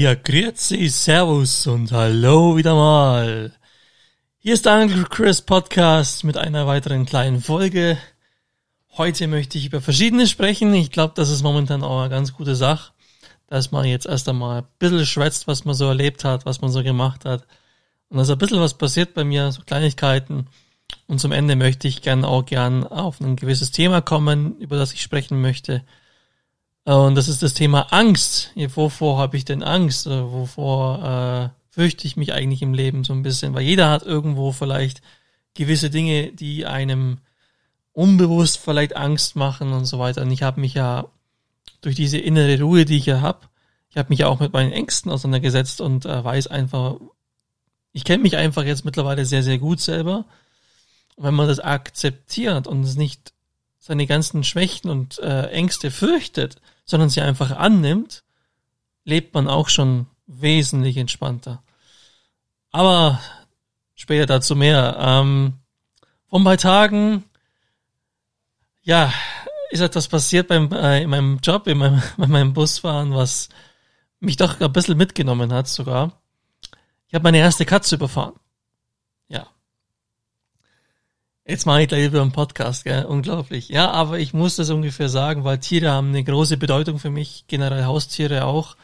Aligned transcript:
Ja, 0.00 0.14
grüezi, 0.14 0.88
servus 0.90 1.66
und 1.66 1.90
hallo 1.90 2.56
wieder 2.56 2.76
mal. 2.76 3.52
Hier 4.38 4.54
ist 4.54 4.64
der 4.64 4.80
Uncle 4.80 5.02
Chris 5.10 5.42
Podcast 5.42 6.22
mit 6.22 6.36
einer 6.36 6.68
weiteren 6.68 7.04
kleinen 7.04 7.40
Folge. 7.40 7.98
Heute 8.96 9.26
möchte 9.26 9.58
ich 9.58 9.66
über 9.66 9.80
verschiedene 9.80 10.28
sprechen. 10.28 10.72
Ich 10.72 10.92
glaube, 10.92 11.14
das 11.16 11.30
ist 11.30 11.42
momentan 11.42 11.82
auch 11.82 11.98
eine 11.98 12.10
ganz 12.10 12.32
gute 12.32 12.54
Sache, 12.54 12.92
dass 13.48 13.72
man 13.72 13.86
jetzt 13.86 14.06
erst 14.06 14.28
einmal 14.28 14.60
ein 14.60 14.68
bisschen 14.78 15.04
schwätzt, 15.04 15.48
was 15.48 15.64
man 15.64 15.74
so 15.74 15.86
erlebt 15.86 16.22
hat, 16.22 16.46
was 16.46 16.60
man 16.60 16.70
so 16.70 16.84
gemacht 16.84 17.24
hat. 17.24 17.48
Und 18.08 18.18
dass 18.18 18.30
ein 18.30 18.38
bisschen 18.38 18.60
was 18.60 18.78
passiert 18.78 19.14
bei 19.14 19.24
mir, 19.24 19.50
so 19.50 19.62
Kleinigkeiten. 19.62 20.46
Und 21.08 21.18
zum 21.18 21.32
Ende 21.32 21.56
möchte 21.56 21.88
ich 21.88 22.02
gern 22.02 22.24
auch 22.24 22.46
gern 22.46 22.86
auf 22.86 23.20
ein 23.20 23.34
gewisses 23.34 23.72
Thema 23.72 24.00
kommen, 24.00 24.58
über 24.58 24.76
das 24.78 24.92
ich 24.92 25.02
sprechen 25.02 25.40
möchte. 25.40 25.82
Und 26.88 27.16
das 27.16 27.28
ist 27.28 27.42
das 27.42 27.52
Thema 27.52 27.92
Angst. 27.92 28.52
Wovor 28.56 29.18
habe 29.18 29.36
ich 29.36 29.44
denn 29.44 29.62
Angst? 29.62 30.06
Wovor 30.06 31.52
äh, 31.52 31.74
fürchte 31.74 32.06
ich 32.06 32.16
mich 32.16 32.32
eigentlich 32.32 32.62
im 32.62 32.72
Leben 32.72 33.04
so 33.04 33.12
ein 33.12 33.22
bisschen? 33.22 33.52
Weil 33.54 33.62
jeder 33.62 33.90
hat 33.90 34.04
irgendwo 34.04 34.52
vielleicht 34.52 35.02
gewisse 35.54 35.90
Dinge, 35.90 36.32
die 36.32 36.64
einem 36.64 37.18
unbewusst 37.92 38.58
vielleicht 38.58 38.96
Angst 38.96 39.36
machen 39.36 39.72
und 39.72 39.84
so 39.84 39.98
weiter. 39.98 40.22
Und 40.22 40.30
ich 40.30 40.42
habe 40.42 40.60
mich 40.60 40.74
ja 40.74 41.08
durch 41.82 41.94
diese 41.94 42.18
innere 42.18 42.58
Ruhe, 42.60 42.86
die 42.86 42.96
ich 42.96 43.06
ja 43.06 43.20
habe, 43.20 43.48
ich 43.90 43.98
habe 43.98 44.08
mich 44.08 44.20
ja 44.20 44.28
auch 44.28 44.40
mit 44.40 44.52
meinen 44.52 44.72
Ängsten 44.72 45.10
auseinandergesetzt 45.10 45.80
und 45.80 46.06
äh, 46.06 46.24
weiß 46.24 46.46
einfach, 46.46 46.96
ich 47.92 48.04
kenne 48.04 48.22
mich 48.22 48.36
einfach 48.36 48.64
jetzt 48.64 48.84
mittlerweile 48.84 49.26
sehr, 49.26 49.42
sehr 49.42 49.58
gut 49.58 49.80
selber 49.80 50.24
wenn 51.18 51.34
man 51.34 51.48
das 51.48 51.60
akzeptiert 51.60 52.66
und 52.66 52.84
es 52.84 52.96
nicht 52.96 53.32
seine 53.78 54.06
ganzen 54.06 54.44
Schwächen 54.44 54.90
und 54.90 55.18
äh, 55.18 55.48
Ängste 55.48 55.90
fürchtet, 55.90 56.56
sondern 56.88 57.10
sie 57.10 57.20
einfach 57.20 57.50
annimmt, 57.50 58.24
lebt 59.04 59.34
man 59.34 59.46
auch 59.46 59.68
schon 59.68 60.06
wesentlich 60.26 60.96
entspannter. 60.96 61.62
Aber 62.70 63.20
später 63.94 64.26
dazu 64.26 64.56
mehr. 64.56 64.96
Ähm, 64.98 65.54
vor 66.28 66.40
ein 66.40 66.44
paar 66.44 66.56
Tagen, 66.56 67.24
ja, 68.82 69.12
ist 69.70 69.80
etwas 69.80 70.08
passiert 70.08 70.48
beim, 70.48 70.72
äh, 70.72 71.02
in 71.02 71.10
meinem 71.10 71.38
Job, 71.42 71.66
in 71.66 71.76
meinem, 71.76 72.02
bei 72.16 72.26
meinem 72.26 72.54
Busfahren, 72.54 73.14
was 73.14 73.50
mich 74.18 74.36
doch 74.38 74.58
ein 74.58 74.72
bisschen 74.72 74.96
mitgenommen 74.96 75.52
hat 75.52 75.68
sogar. 75.68 76.20
Ich 77.06 77.14
habe 77.14 77.22
meine 77.22 77.38
erste 77.38 77.66
Katze 77.66 77.96
überfahren. 77.96 78.34
Ja, 79.28 79.46
Jetzt 81.48 81.64
mache 81.64 81.80
ich 81.80 81.88
gleich 81.88 82.04
über 82.04 82.20
einen 82.20 82.30
Podcast, 82.30 82.84
gell? 82.84 83.06
unglaublich. 83.06 83.70
Ja, 83.70 83.90
aber 83.90 84.18
ich 84.18 84.34
muss 84.34 84.56
das 84.56 84.68
ungefähr 84.68 85.08
sagen, 85.08 85.44
weil 85.44 85.58
Tiere 85.58 85.90
haben 85.90 86.08
eine 86.08 86.22
große 86.22 86.58
Bedeutung 86.58 86.98
für 86.98 87.08
mich, 87.08 87.46
generell 87.48 87.86
Haustiere 87.86 88.44
auch, 88.44 88.76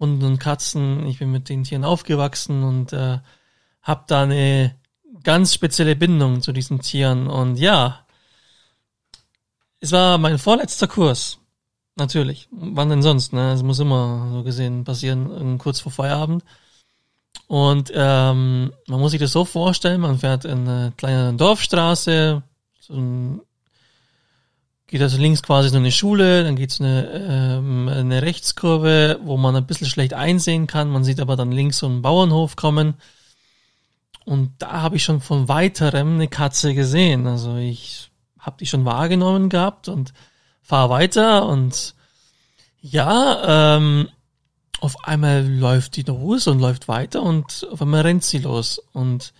Hunde 0.00 0.26
und 0.26 0.40
Katzen. 0.40 1.06
Ich 1.06 1.20
bin 1.20 1.30
mit 1.30 1.48
den 1.48 1.62
Tieren 1.62 1.84
aufgewachsen 1.84 2.64
und 2.64 2.92
äh, 2.92 3.20
habe 3.82 4.04
da 4.08 4.24
eine 4.24 4.74
ganz 5.22 5.54
spezielle 5.54 5.94
Bindung 5.94 6.42
zu 6.42 6.50
diesen 6.50 6.80
Tieren. 6.80 7.28
Und 7.28 7.60
ja, 7.60 8.04
es 9.78 9.92
war 9.92 10.18
mein 10.18 10.38
vorletzter 10.38 10.88
Kurs, 10.88 11.38
natürlich. 11.94 12.48
Wann 12.50 12.90
denn 12.90 13.02
sonst? 13.02 13.32
Ne? 13.32 13.52
Es 13.52 13.62
muss 13.62 13.78
immer 13.78 14.30
so 14.32 14.42
gesehen 14.42 14.82
passieren, 14.82 15.58
kurz 15.58 15.78
vor 15.78 15.92
Feierabend. 15.92 16.42
Und 17.46 17.90
ähm, 17.94 18.72
man 18.86 19.00
muss 19.00 19.10
sich 19.10 19.20
das 19.20 19.32
so 19.32 19.44
vorstellen, 19.44 20.00
man 20.00 20.18
fährt 20.18 20.44
in 20.44 20.68
eine 20.68 20.92
kleine 20.96 21.34
Dorfstraße, 21.34 22.42
so 22.78 22.94
ein, 22.94 23.40
geht 24.86 25.02
also 25.02 25.18
links 25.18 25.42
quasi 25.42 25.68
so 25.68 25.76
eine 25.76 25.90
Schule, 25.90 26.44
dann 26.44 26.56
geht's 26.56 26.80
eine, 26.80 27.08
ähm, 27.10 27.88
eine 27.88 28.22
Rechtskurve, 28.22 29.18
wo 29.24 29.36
man 29.36 29.56
ein 29.56 29.66
bisschen 29.66 29.88
schlecht 29.88 30.14
einsehen 30.14 30.66
kann. 30.66 30.90
Man 30.90 31.04
sieht 31.04 31.20
aber 31.20 31.36
dann 31.36 31.52
links 31.52 31.78
so 31.78 31.86
einen 31.86 32.02
Bauernhof 32.02 32.56
kommen. 32.56 32.94
Und 34.24 34.52
da 34.58 34.82
habe 34.82 34.96
ich 34.96 35.04
schon 35.04 35.20
von 35.20 35.48
weiterem 35.48 36.14
eine 36.14 36.28
Katze 36.28 36.74
gesehen. 36.74 37.26
Also 37.26 37.56
ich 37.56 38.10
habe 38.38 38.58
die 38.58 38.66
schon 38.66 38.84
wahrgenommen 38.84 39.48
gehabt 39.48 39.88
und 39.88 40.12
fahre 40.62 40.90
weiter 40.90 41.46
und 41.46 41.94
ja, 42.80 43.76
ähm, 43.76 44.08
auf 44.80 45.04
einmal 45.04 45.46
läuft 45.46 45.96
die 45.96 46.02
los 46.02 46.46
und 46.46 46.60
läuft 46.60 46.88
weiter 46.88 47.22
und 47.22 47.66
auf 47.70 47.82
einmal 47.82 48.02
rennt 48.02 48.24
sie 48.24 48.38
los. 48.38 48.80
Und 48.92 49.32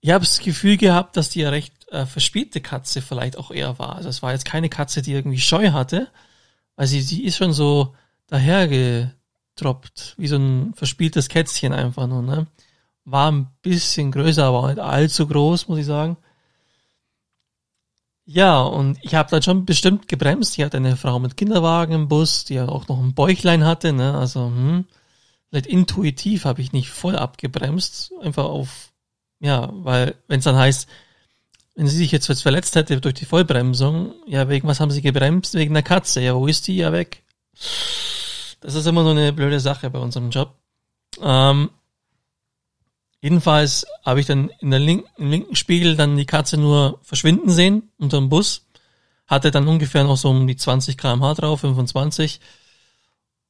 ich 0.00 0.10
habe 0.10 0.24
das 0.24 0.40
Gefühl 0.40 0.76
gehabt, 0.76 1.16
dass 1.16 1.30
die 1.30 1.42
recht 1.42 1.72
äh, 1.90 2.06
verspielte 2.06 2.60
Katze 2.60 3.02
vielleicht 3.02 3.38
auch 3.38 3.50
eher 3.50 3.78
war. 3.78 3.96
Also 3.96 4.08
es 4.08 4.22
war 4.22 4.32
jetzt 4.32 4.44
keine 4.44 4.68
Katze, 4.68 5.02
die 5.02 5.12
irgendwie 5.12 5.40
Scheu 5.40 5.72
hatte, 5.72 6.08
weil 6.76 6.86
sie, 6.86 7.00
sie 7.00 7.24
ist 7.24 7.36
schon 7.36 7.52
so 7.52 7.94
dahergetroppt, 8.28 10.14
wie 10.16 10.26
so 10.26 10.36
ein 10.36 10.74
verspieltes 10.74 11.28
Kätzchen 11.28 11.72
einfach 11.72 12.06
nur, 12.06 12.22
ne? 12.22 12.46
War 13.04 13.32
ein 13.32 13.48
bisschen 13.62 14.12
größer, 14.12 14.44
aber 14.44 14.68
nicht 14.68 14.78
allzu 14.78 15.26
groß, 15.26 15.68
muss 15.68 15.80
ich 15.80 15.86
sagen. 15.86 16.16
Ja, 18.24 18.62
und 18.62 18.98
ich 19.02 19.14
habe 19.14 19.30
dann 19.30 19.42
schon 19.42 19.64
bestimmt 19.64 20.08
gebremst. 20.08 20.56
Ich 20.56 20.64
hatte 20.64 20.76
eine 20.76 20.96
Frau 20.96 21.18
mit 21.18 21.36
Kinderwagen 21.36 21.94
im 21.94 22.08
Bus, 22.08 22.44
die 22.44 22.54
ja 22.54 22.68
auch 22.68 22.86
noch 22.88 22.98
ein 23.00 23.14
Bäuchlein 23.14 23.64
hatte, 23.64 23.92
ne? 23.92 24.14
Also, 24.16 24.46
hm, 24.46 24.86
vielleicht 25.48 25.66
intuitiv 25.66 26.44
habe 26.44 26.60
ich 26.62 26.72
nicht 26.72 26.90
voll 26.90 27.16
abgebremst. 27.16 28.12
Einfach 28.22 28.44
auf, 28.44 28.92
ja, 29.40 29.70
weil, 29.72 30.14
wenn 30.28 30.38
es 30.38 30.44
dann 30.44 30.56
heißt, 30.56 30.88
wenn 31.74 31.88
sie 31.88 31.96
sich 31.96 32.12
jetzt 32.12 32.26
verletzt 32.42 32.76
hätte 32.76 33.00
durch 33.00 33.14
die 33.14 33.24
Vollbremsung, 33.24 34.14
ja, 34.26 34.48
wegen 34.48 34.68
was 34.68 34.80
haben 34.80 34.90
sie 34.90 35.02
gebremst? 35.02 35.54
Wegen 35.54 35.74
der 35.74 35.82
Katze. 35.82 36.20
Ja, 36.20 36.34
wo 36.34 36.46
ist 36.46 36.68
die? 36.68 36.76
Ja, 36.76 36.92
weg. 36.92 37.22
Das 38.60 38.74
ist 38.74 38.86
immer 38.86 39.02
so 39.04 39.10
eine 39.10 39.32
blöde 39.32 39.58
Sache 39.58 39.90
bei 39.90 39.98
unserem 39.98 40.30
Job. 40.30 40.54
Ähm, 41.20 41.70
Jedenfalls 43.22 43.86
habe 44.04 44.18
ich 44.18 44.26
dann 44.26 44.50
in 44.58 44.72
der 44.72 44.80
linken, 44.80 45.08
im 45.16 45.30
linken 45.30 45.54
Spiegel 45.54 45.94
dann 45.94 46.16
die 46.16 46.26
Katze 46.26 46.56
nur 46.56 46.98
verschwinden 47.02 47.50
sehen 47.50 47.88
unter 47.98 48.18
dem 48.18 48.28
Bus. 48.28 48.66
Hatte 49.28 49.52
dann 49.52 49.68
ungefähr 49.68 50.02
noch 50.02 50.16
so 50.16 50.28
um 50.28 50.48
die 50.48 50.56
20 50.56 50.98
kmh 50.98 51.34
drauf, 51.34 51.60
25. 51.60 52.40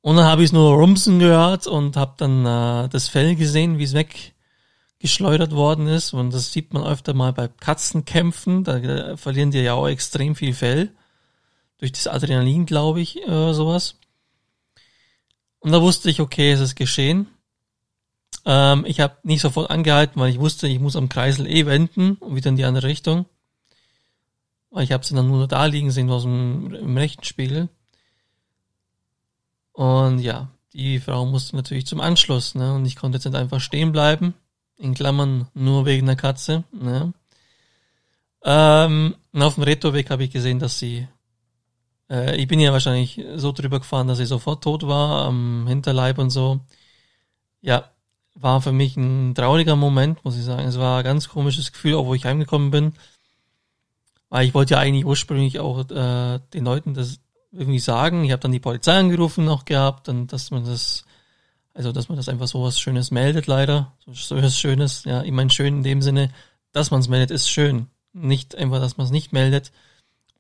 Und 0.03 0.17
dann 0.17 0.27
habe 0.27 0.43
ich 0.43 0.49
es 0.49 0.53
nur 0.53 0.75
rumsen 0.75 1.19
gehört 1.19 1.67
und 1.67 1.97
habe 1.97 2.15
dann 2.19 2.45
äh, 2.45 2.89
das 2.91 3.09
Fell 3.09 3.35
gesehen, 3.35 3.79
wie 3.79 3.85
es 3.85 3.95
weggeschleudert 3.95 5.53
worden 5.53 5.87
ist. 5.87 6.13
Und 6.13 6.35
das 6.35 6.53
sieht 6.53 6.75
man 6.75 6.85
öfter 6.85 7.15
mal 7.15 7.33
bei 7.33 7.49
Katzenkämpfen. 7.49 8.65
Da, 8.65 8.79
da 8.79 9.17
verlieren 9.17 9.53
die 9.53 9.61
ja 9.61 9.73
auch 9.73 9.89
extrem 9.89 10.37
viel 10.37 10.53
Fell. 10.53 10.91
Durch 11.79 11.93
das 11.93 12.09
Adrenalin, 12.09 12.67
glaube 12.67 13.01
ich, 13.01 13.27
äh, 13.27 13.55
sowas. 13.55 13.95
Und 15.61 15.73
da 15.73 15.81
wusste 15.81 16.11
ich, 16.11 16.21
okay, 16.21 16.53
es 16.53 16.61
ist 16.61 16.75
geschehen. 16.75 17.29
Ähm, 18.45 18.85
ich 18.87 19.01
habe 19.01 19.17
nicht 19.23 19.41
sofort 19.41 19.71
angehalten, 19.71 20.21
weil 20.21 20.31
ich 20.31 20.41
wusste, 20.41 20.69
ich 20.69 20.81
muss 20.81 20.97
am 20.97 21.09
Kreisel 21.09 21.47
eh 21.47 21.67
wenden 21.67 22.15
und 22.17 22.35
wieder 22.35 22.51
in 22.51 22.57
die 22.57 22.65
andere 22.65 22.87
Richtung. 22.87 23.27
Weil 24.71 24.85
ich 24.85 24.93
habe 24.93 25.05
sie 25.05 25.15
dann 25.15 25.29
nur 25.29 25.47
da 25.47 25.67
liegen 25.67 25.91
sehen 25.91 26.11
aus 26.11 26.23
dem 26.23 26.75
im 26.75 26.97
rechten 26.97 27.25
Spiegel. 27.25 27.69
Und 29.73 30.19
ja, 30.19 30.49
die 30.73 30.99
Frau 31.01 31.27
musste 31.27 31.57
natürlich 31.57 31.87
zum 31.87 32.01
Anschluss, 32.01 32.55
ne? 32.55 32.75
Und 32.75 32.87
ich 32.87 32.97
konnte 32.97 33.17
jetzt 33.17 33.25
nicht 33.25 33.35
einfach 33.35 33.61
stehen 33.61 33.93
bleiben. 33.93 34.35
In 34.79 34.95
Klammern 34.95 35.49
nur 35.55 35.87
wegen 35.87 36.07
der 36.07 36.17
Katze. 36.17 36.65
Ne? 36.73 37.13
Ähm, 38.45 39.15
und 39.33 39.43
auf 39.43 39.55
dem 39.55 39.63
Rettoweg 39.63 40.11
habe 40.11 40.25
ich 40.25 40.31
gesehen, 40.31 40.59
dass 40.59 40.79
sie 40.79 41.07
äh, 42.13 42.37
ich 42.37 42.47
bin 42.47 42.61
ja 42.61 42.73
wahrscheinlich 42.73 43.21
so 43.37 43.53
drüber 43.53 43.81
gefahren, 43.81 44.07
dass 44.07 44.19
sie 44.19 44.27
sofort 44.27 44.63
tot 44.63 44.87
war, 44.87 45.27
am 45.27 45.67
Hinterleib 45.67 46.19
und 46.19 46.31
so. 46.31 46.61
Ja, 47.63 47.91
war 48.35 48.61
für 48.61 48.73
mich 48.73 48.97
ein 48.97 49.35
trauriger 49.35 49.77
Moment, 49.77 50.25
muss 50.25 50.37
ich 50.37 50.45
sagen. 50.45 50.67
Es 50.67 50.79
war 50.79 50.99
ein 50.99 51.05
ganz 51.05 51.29
komisches 51.29 51.73
Gefühl, 51.73 51.95
auch 51.95 52.07
wo 52.07 52.15
ich 52.15 52.25
heimgekommen 52.25 52.71
bin. 52.71 52.95
Weil 54.29 54.47
ich 54.47 54.55
wollte 54.55 54.75
ja 54.75 54.81
eigentlich 54.81 55.05
ursprünglich 55.05 55.61
auch 55.61 55.89
äh, 55.91 56.41
den 56.55 56.65
Leuten 56.65 56.95
das 56.95 57.21
irgendwie 57.53 57.79
sagen. 57.79 58.25
Ich 58.25 58.33
habe 58.33 58.41
dann 58.41 58.53
die 58.53 58.61
Polizei 58.61 58.99
angerufen 58.99 59.45
noch 59.45 59.65
gehabt 59.65 60.09
und 60.09 60.33
dass 60.33 60.51
man 60.51 60.65
das, 60.65 61.05
also 61.75 61.93
dass 61.93 62.09
man 62.09 62.17
das 62.17 62.29
einfach 62.29 62.47
so 62.47 62.63
was 62.63 62.81
Schönes 62.81 63.11
meldet, 63.11 63.47
leider. 63.47 63.93
So 64.07 64.37
was 64.37 64.59
Schönes, 64.59 65.05
ja, 65.05 65.23
ich 65.23 65.33
meine 65.33 65.51
schön 65.51 65.79
in 65.79 65.83
dem 65.83 66.03
Sinne, 66.03 66.31
dass 66.73 66.91
man 66.91 67.01
es 67.01 67.09
meldet, 67.09 67.31
ist 67.31 67.51
schön. 67.51 67.89
Nicht 68.15 68.55
einfach, 68.55 68.81
dass 68.81 68.97
man 68.97 69.05
es 69.05 69.11
nicht 69.11 69.33
meldet. 69.33 69.73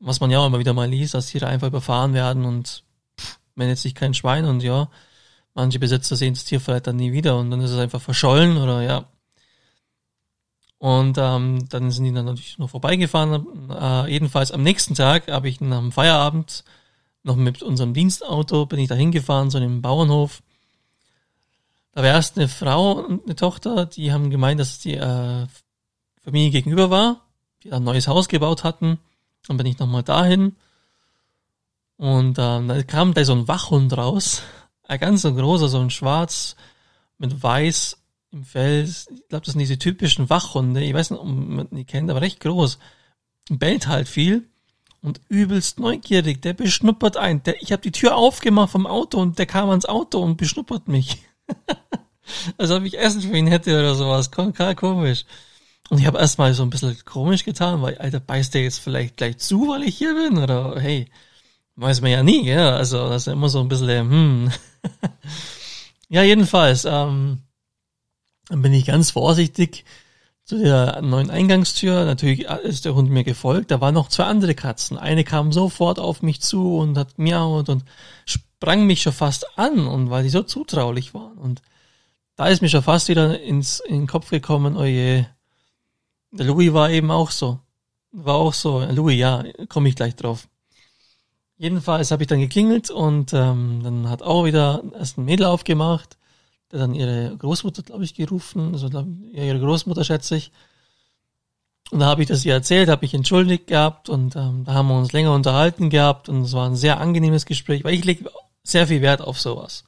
Was 0.00 0.20
man 0.20 0.30
ja 0.30 0.38
auch 0.38 0.46
immer 0.46 0.58
wieder 0.58 0.72
mal 0.72 0.88
liest, 0.88 1.14
dass 1.14 1.26
Tiere 1.26 1.46
einfach 1.46 1.68
überfahren 1.68 2.14
werden 2.14 2.44
und 2.44 2.82
pff, 3.20 3.38
meldet 3.54 3.78
sich 3.78 3.94
kein 3.94 4.14
Schwein 4.14 4.46
und 4.46 4.62
ja, 4.62 4.88
Manche 5.54 5.78
Besitzer 5.78 6.16
sehen 6.16 6.34
das 6.34 6.44
Tier 6.44 6.60
vielleicht 6.60 6.86
dann 6.86 6.96
nie 6.96 7.12
wieder 7.12 7.36
und 7.36 7.50
dann 7.50 7.60
ist 7.60 7.70
es 7.70 7.78
einfach 7.78 8.00
verschollen 8.00 8.56
oder 8.56 8.82
ja. 8.82 9.04
Und 10.78 11.16
ähm, 11.18 11.68
dann 11.68 11.90
sind 11.90 12.04
die 12.04 12.12
dann 12.12 12.24
natürlich 12.24 12.58
noch 12.58 12.70
vorbeigefahren. 12.70 13.70
Äh, 13.70 14.10
jedenfalls 14.10 14.50
am 14.50 14.62
nächsten 14.62 14.94
Tag 14.94 15.30
habe 15.30 15.48
ich 15.48 15.60
nach 15.60 15.78
dem 15.78 15.92
Feierabend 15.92 16.64
noch 17.22 17.36
mit 17.36 17.62
unserem 17.62 17.94
Dienstauto 17.94 18.66
bin 18.66 18.80
ich 18.80 18.88
da 18.88 18.96
hingefahren, 18.96 19.50
so 19.50 19.58
in 19.58 19.64
den 19.64 19.82
Bauernhof. 19.82 20.42
Da 21.92 22.02
war 22.02 22.08
erst 22.08 22.36
eine 22.36 22.48
Frau 22.48 22.92
und 22.94 23.26
eine 23.26 23.36
Tochter, 23.36 23.86
die 23.86 24.12
haben 24.12 24.30
gemeint, 24.30 24.58
dass 24.58 24.80
die 24.80 24.94
äh, 24.94 25.46
Familie 26.24 26.50
gegenüber 26.50 26.90
war, 26.90 27.20
die 27.62 27.72
ein 27.72 27.84
neues 27.84 28.08
Haus 28.08 28.28
gebaut 28.28 28.64
hatten. 28.64 28.98
Dann 29.46 29.58
bin 29.58 29.66
ich 29.66 29.78
nochmal 29.78 30.02
dahin. 30.02 30.56
Und 31.96 32.38
ähm, 32.38 32.68
dann 32.68 32.86
kam 32.86 33.14
da 33.14 33.24
so 33.24 33.34
ein 33.34 33.46
Wachhund 33.46 33.96
raus 33.96 34.42
ein 34.84 35.00
ganz 35.00 35.22
so 35.22 35.34
großer, 35.34 35.68
so 35.68 35.80
ein 35.80 35.90
schwarz 35.90 36.56
mit 37.18 37.42
weiß 37.42 37.98
im 38.32 38.44
Fell. 38.44 38.84
Ich 38.84 39.06
glaube, 39.28 39.44
das 39.44 39.52
sind 39.52 39.60
diese 39.60 39.78
typischen 39.78 40.28
Wachhunde. 40.28 40.82
Ich 40.82 40.94
weiß 40.94 41.10
nicht, 41.10 41.20
ob 41.20 41.26
man 41.26 41.68
die 41.70 41.84
kennt, 41.84 42.10
aber 42.10 42.20
recht 42.20 42.40
groß. 42.40 42.78
Bellt 43.50 43.86
halt 43.86 44.08
viel 44.08 44.48
und 45.02 45.20
übelst 45.28 45.78
neugierig. 45.78 46.42
Der 46.42 46.54
beschnuppert 46.54 47.16
ein. 47.16 47.42
Der, 47.42 47.60
ich 47.62 47.72
habe 47.72 47.82
die 47.82 47.92
Tür 47.92 48.16
aufgemacht 48.16 48.70
vom 48.70 48.86
Auto 48.86 49.20
und 49.20 49.38
der 49.38 49.46
kam 49.46 49.70
ans 49.70 49.86
Auto 49.86 50.20
und 50.20 50.36
beschnuppert 50.36 50.88
mich. 50.88 51.18
Als 52.56 52.70
ob 52.70 52.84
ich 52.84 52.98
Essen 52.98 53.20
für 53.20 53.36
ihn 53.36 53.46
hätte 53.46 53.78
oder 53.78 53.94
sowas. 53.94 54.30
Total 54.30 54.74
komisch. 54.74 55.24
Und 55.90 55.98
ich 55.98 56.06
habe 56.06 56.18
erstmal 56.18 56.54
so 56.54 56.62
ein 56.62 56.70
bisschen 56.70 56.96
komisch 57.04 57.44
getan, 57.44 57.82
weil, 57.82 57.98
Alter, 57.98 58.20
beißt 58.20 58.54
der 58.54 58.62
jetzt 58.62 58.78
vielleicht 58.78 59.16
gleich 59.16 59.38
zu, 59.38 59.68
weil 59.68 59.82
ich 59.82 59.98
hier 59.98 60.14
bin? 60.14 60.38
Oder 60.38 60.80
hey, 60.80 61.06
weiß 61.76 62.00
man 62.00 62.10
ja 62.10 62.22
nie, 62.22 62.48
ja. 62.48 62.76
Also 62.76 63.08
das 63.08 63.26
ist 63.26 63.32
immer 63.32 63.48
so 63.48 63.60
ein 63.60 63.68
bisschen 63.68 64.10
hm. 64.10 64.52
ja, 66.08 66.22
jedenfalls, 66.22 66.84
ähm, 66.84 67.42
bin 68.48 68.72
ich 68.72 68.86
ganz 68.86 69.10
vorsichtig 69.10 69.84
zu 70.44 70.58
der 70.58 71.00
neuen 71.02 71.30
Eingangstür. 71.30 72.04
Natürlich 72.04 72.44
ist 72.44 72.84
der 72.84 72.94
Hund 72.94 73.10
mir 73.10 73.24
gefolgt. 73.24 73.70
Da 73.70 73.80
waren 73.80 73.94
noch 73.94 74.08
zwei 74.08 74.24
andere 74.24 74.54
Katzen. 74.54 74.98
Eine 74.98 75.24
kam 75.24 75.52
sofort 75.52 75.98
auf 75.98 76.22
mich 76.22 76.40
zu 76.40 76.76
und 76.78 76.98
hat 76.98 77.18
miaut 77.18 77.68
und 77.68 77.84
sprang 78.26 78.86
mich 78.86 79.02
schon 79.02 79.12
fast 79.12 79.58
an 79.58 79.86
und 79.86 80.10
weil 80.10 80.24
die 80.24 80.30
so 80.30 80.42
zutraulich 80.42 81.14
waren. 81.14 81.38
Und 81.38 81.62
da 82.36 82.48
ist 82.48 82.62
mir 82.62 82.68
schon 82.68 82.82
fast 82.82 83.08
wieder 83.08 83.40
ins 83.40 83.80
in 83.80 84.00
den 84.00 84.06
Kopf 84.06 84.30
gekommen, 84.30 84.76
oh 84.76 84.84
je, 84.84 85.24
der 86.30 86.46
Louis 86.46 86.72
war 86.72 86.90
eben 86.90 87.10
auch 87.10 87.30
so. 87.30 87.60
War 88.10 88.34
auch 88.34 88.54
so. 88.54 88.84
Louis, 88.90 89.18
ja, 89.18 89.44
komme 89.68 89.88
ich 89.88 89.96
gleich 89.96 90.16
drauf. 90.16 90.48
Jedenfalls 91.62 92.10
habe 92.10 92.24
ich 92.24 92.26
dann 92.26 92.40
geklingelt 92.40 92.90
und 92.90 93.32
ähm, 93.32 93.80
dann 93.84 94.10
hat 94.10 94.22
auch 94.22 94.44
wieder 94.44 94.82
erst 94.98 95.16
ein 95.16 95.24
Mädel 95.24 95.46
aufgemacht 95.46 96.18
der 96.72 96.80
dann 96.80 96.94
ihre 96.94 97.36
Großmutter, 97.36 97.82
glaube 97.82 98.04
ich, 98.04 98.14
gerufen, 98.14 98.72
also 98.72 98.88
ja, 98.88 99.44
ihre 99.44 99.60
Großmutter 99.60 100.04
schätze 100.04 100.36
ich. 100.36 100.50
Und 101.90 102.00
da 102.00 102.06
habe 102.06 102.22
ich 102.22 102.28
das 102.28 102.44
ihr 102.46 102.54
erzählt, 102.54 102.88
habe 102.88 103.04
ich 103.04 103.12
entschuldigt 103.12 103.66
gehabt 103.66 104.08
und 104.08 104.34
ähm, 104.34 104.64
da 104.64 104.72
haben 104.72 104.88
wir 104.88 104.96
uns 104.96 105.12
länger 105.12 105.34
unterhalten 105.34 105.90
gehabt 105.90 106.30
und 106.30 106.42
es 106.42 106.54
war 106.54 106.66
ein 106.66 106.76
sehr 106.76 106.98
angenehmes 106.98 107.44
Gespräch, 107.44 107.84
weil 107.84 107.94
ich 107.94 108.04
lege 108.04 108.30
sehr 108.62 108.86
viel 108.86 109.02
Wert 109.02 109.20
auf 109.20 109.38
sowas. 109.38 109.84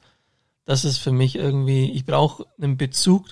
Das 0.65 0.85
ist 0.85 0.99
für 0.99 1.11
mich 1.11 1.35
irgendwie, 1.35 1.91
ich 1.91 2.05
brauche 2.05 2.45
einen 2.61 2.77
Bezug 2.77 3.25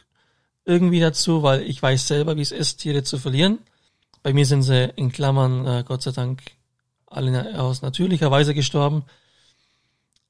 irgendwie 0.66 1.00
dazu, 1.00 1.44
weil 1.44 1.62
ich 1.62 1.82
weiß 1.82 2.08
selber, 2.08 2.36
wie 2.38 2.42
es 2.42 2.52
ist, 2.52 2.78
Tiere 2.78 3.04
zu 3.04 3.20
verlieren. 3.20 3.60
Bei 4.24 4.34
mir 4.34 4.48
sind 4.48 4.64
sie 4.64 4.92
in 4.96 5.12
Klammern, 5.12 5.68
äh, 5.68 5.84
Gott 5.86 6.02
sei 6.02 6.12
Dank, 6.12 6.42
alle 7.14 7.60
aus 7.60 7.82
natürlicher 7.82 8.32
Weise 8.32 8.54
gestorben. 8.54 9.04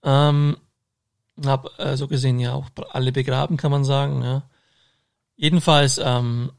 Ähm, 0.03 0.57
hab 1.43 1.79
äh, 1.79 1.97
so 1.97 2.07
gesehen 2.07 2.39
ja 2.39 2.53
auch 2.53 2.69
alle 2.91 3.11
begraben, 3.11 3.57
kann 3.57 3.71
man 3.71 3.83
sagen. 3.83 4.21
Ja. 4.21 4.43
Jedenfalls 5.35 5.99
ähm, 6.03 6.51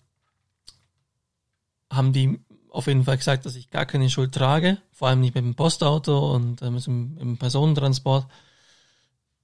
haben 1.91 2.13
die 2.13 2.41
auf 2.71 2.89
jeden 2.89 3.05
Fall 3.05 3.17
gesagt, 3.17 3.47
dass 3.47 3.55
ich 3.55 3.71
gar 3.71 3.87
keine 3.87 4.11
Schuld 4.11 4.35
trage, 4.35 4.79
vor 4.91 5.09
allem 5.09 5.21
nicht 5.21 5.35
mit 5.35 5.45
dem 5.45 5.55
Postauto 5.55 6.35
und 6.35 6.61
äh, 6.61 6.71
mit 6.71 6.85
dem, 6.87 7.17
im 7.19 7.39
Personentransport. 7.39 8.27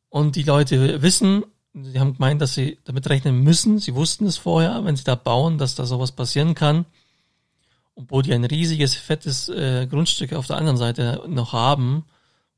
Und 0.08 0.34
die 0.34 0.42
Leute 0.42 1.00
wissen, 1.02 1.44
sie 1.72 2.00
haben 2.00 2.14
gemeint, 2.14 2.42
dass 2.42 2.54
sie 2.54 2.78
damit 2.84 3.08
rechnen 3.08 3.42
müssen. 3.42 3.78
Sie 3.78 3.94
wussten 3.94 4.26
es 4.26 4.36
vorher, 4.36 4.84
wenn 4.84 4.96
sie 4.96 5.04
da 5.04 5.14
bauen, 5.14 5.58
dass 5.58 5.76
da 5.76 5.86
sowas 5.86 6.10
passieren 6.10 6.54
kann. 6.56 6.86
Obwohl 8.00 8.22
die 8.22 8.32
ein 8.32 8.44
riesiges, 8.44 8.94
fettes 8.94 9.50
äh, 9.50 9.86
Grundstück 9.86 10.32
auf 10.32 10.46
der 10.46 10.56
anderen 10.56 10.78
Seite 10.78 11.22
noch 11.28 11.52
haben, 11.52 12.06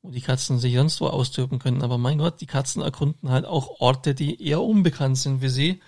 wo 0.01 0.09
die 0.09 0.21
Katzen 0.21 0.57
sich 0.57 0.73
sonst 0.73 1.01
wo 1.01 1.07
austoben 1.07 1.59
können. 1.59 1.81
Aber 1.81 1.97
mein 1.97 2.17
Gott, 2.17 2.39
die 2.39 2.45
Katzen 2.45 2.81
erkunden 2.81 3.29
halt 3.29 3.45
auch 3.45 3.81
Orte, 3.81 4.15
die 4.15 4.41
eher 4.41 4.61
unbekannt 4.61 5.17
sind 5.17 5.41
für 5.41 5.49
sie. 5.49 5.81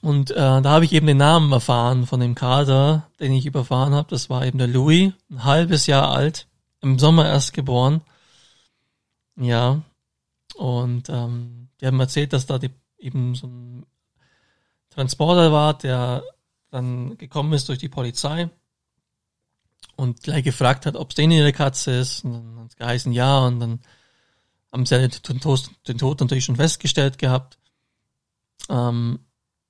Und 0.00 0.32
äh, 0.32 0.34
da 0.34 0.64
habe 0.64 0.84
ich 0.84 0.92
eben 0.92 1.06
den 1.06 1.18
Namen 1.18 1.52
erfahren 1.52 2.04
von 2.06 2.18
dem 2.18 2.34
Kater, 2.34 3.08
den 3.20 3.32
ich 3.32 3.46
überfahren 3.46 3.94
habe. 3.94 4.10
Das 4.10 4.28
war 4.28 4.44
eben 4.44 4.58
der 4.58 4.66
Louis, 4.66 5.12
ein 5.30 5.44
halbes 5.44 5.86
Jahr 5.86 6.10
alt, 6.10 6.48
im 6.80 6.98
Sommer 6.98 7.26
erst 7.26 7.52
geboren. 7.52 8.02
Ja. 9.36 9.82
Und 10.56 11.08
ähm, 11.10 11.68
die 11.80 11.86
haben 11.86 12.00
erzählt, 12.00 12.32
dass 12.32 12.46
da 12.46 12.58
die, 12.58 12.70
eben 12.98 13.36
so 13.36 13.46
ein 13.46 13.86
Transporter 14.90 15.52
war, 15.52 15.74
der 15.78 16.24
dann 16.74 17.16
gekommen 17.16 17.52
ist 17.52 17.68
durch 17.68 17.78
die 17.78 17.88
Polizei 17.88 18.50
und 19.96 20.22
gleich 20.22 20.42
gefragt 20.42 20.86
hat, 20.86 20.96
ob 20.96 21.10
es 21.10 21.14
denen 21.14 21.32
ihre 21.32 21.52
Katze 21.52 21.92
ist. 21.92 22.24
Und 22.24 22.32
dann 22.32 22.58
hat 22.58 22.70
es 22.70 22.76
geheißen, 22.76 23.12
ja. 23.12 23.38
Und 23.46 23.60
dann 23.60 23.80
haben 24.72 24.84
sie 24.84 25.08
den 25.08 25.40
Tod, 25.40 25.70
den 25.86 25.98
Tod 25.98 26.20
natürlich 26.20 26.44
schon 26.44 26.56
festgestellt 26.56 27.18
gehabt. 27.18 27.58
Ähm, 28.68 29.20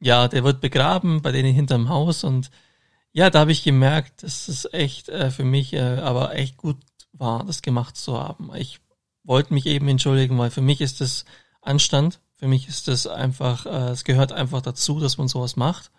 ja, 0.01 0.29
der 0.29 0.45
wird 0.45 0.61
begraben 0.61 1.21
bei 1.21 1.31
denen 1.31 1.55
hinterm 1.55 1.91
Haus. 1.91 2.25
Und 2.25 2.51
ja, 3.13 3.29
da 3.29 3.41
habe 3.41 3.53
ich 3.53 3.63
gemerkt, 3.63 4.23
dass 4.23 4.49
es 4.49 4.67
echt 4.73 5.11
äh, 5.11 5.31
für 5.31 5.45
mich 5.45 5.75
äh, 5.75 5.99
aber 5.99 6.35
echt 6.35 6.57
gut 6.57 6.79
war, 7.13 7.45
das 7.45 7.61
gemacht 7.61 7.97
zu 7.97 8.19
haben. 8.19 8.51
Ich 8.57 8.81
wollte 9.25 9.53
mich 9.53 9.67
eben 9.67 9.89
entschuldigen, 9.89 10.39
weil 10.39 10.51
für 10.51 10.63
mich 10.63 10.81
ist 10.81 11.01
das 11.01 11.27
Anstand. 11.61 12.21
Für 12.37 12.49
mich 12.49 12.67
ist 12.67 12.89
das 12.89 13.07
einfach, 13.07 13.67
äh, 13.67 13.91
es 13.91 14.05
gehört 14.05 14.33
einfach 14.33 14.63
dazu, 14.63 15.01
dass 15.01 15.19
man 15.19 15.29
sowas 15.29 15.57
macht. 15.57 15.91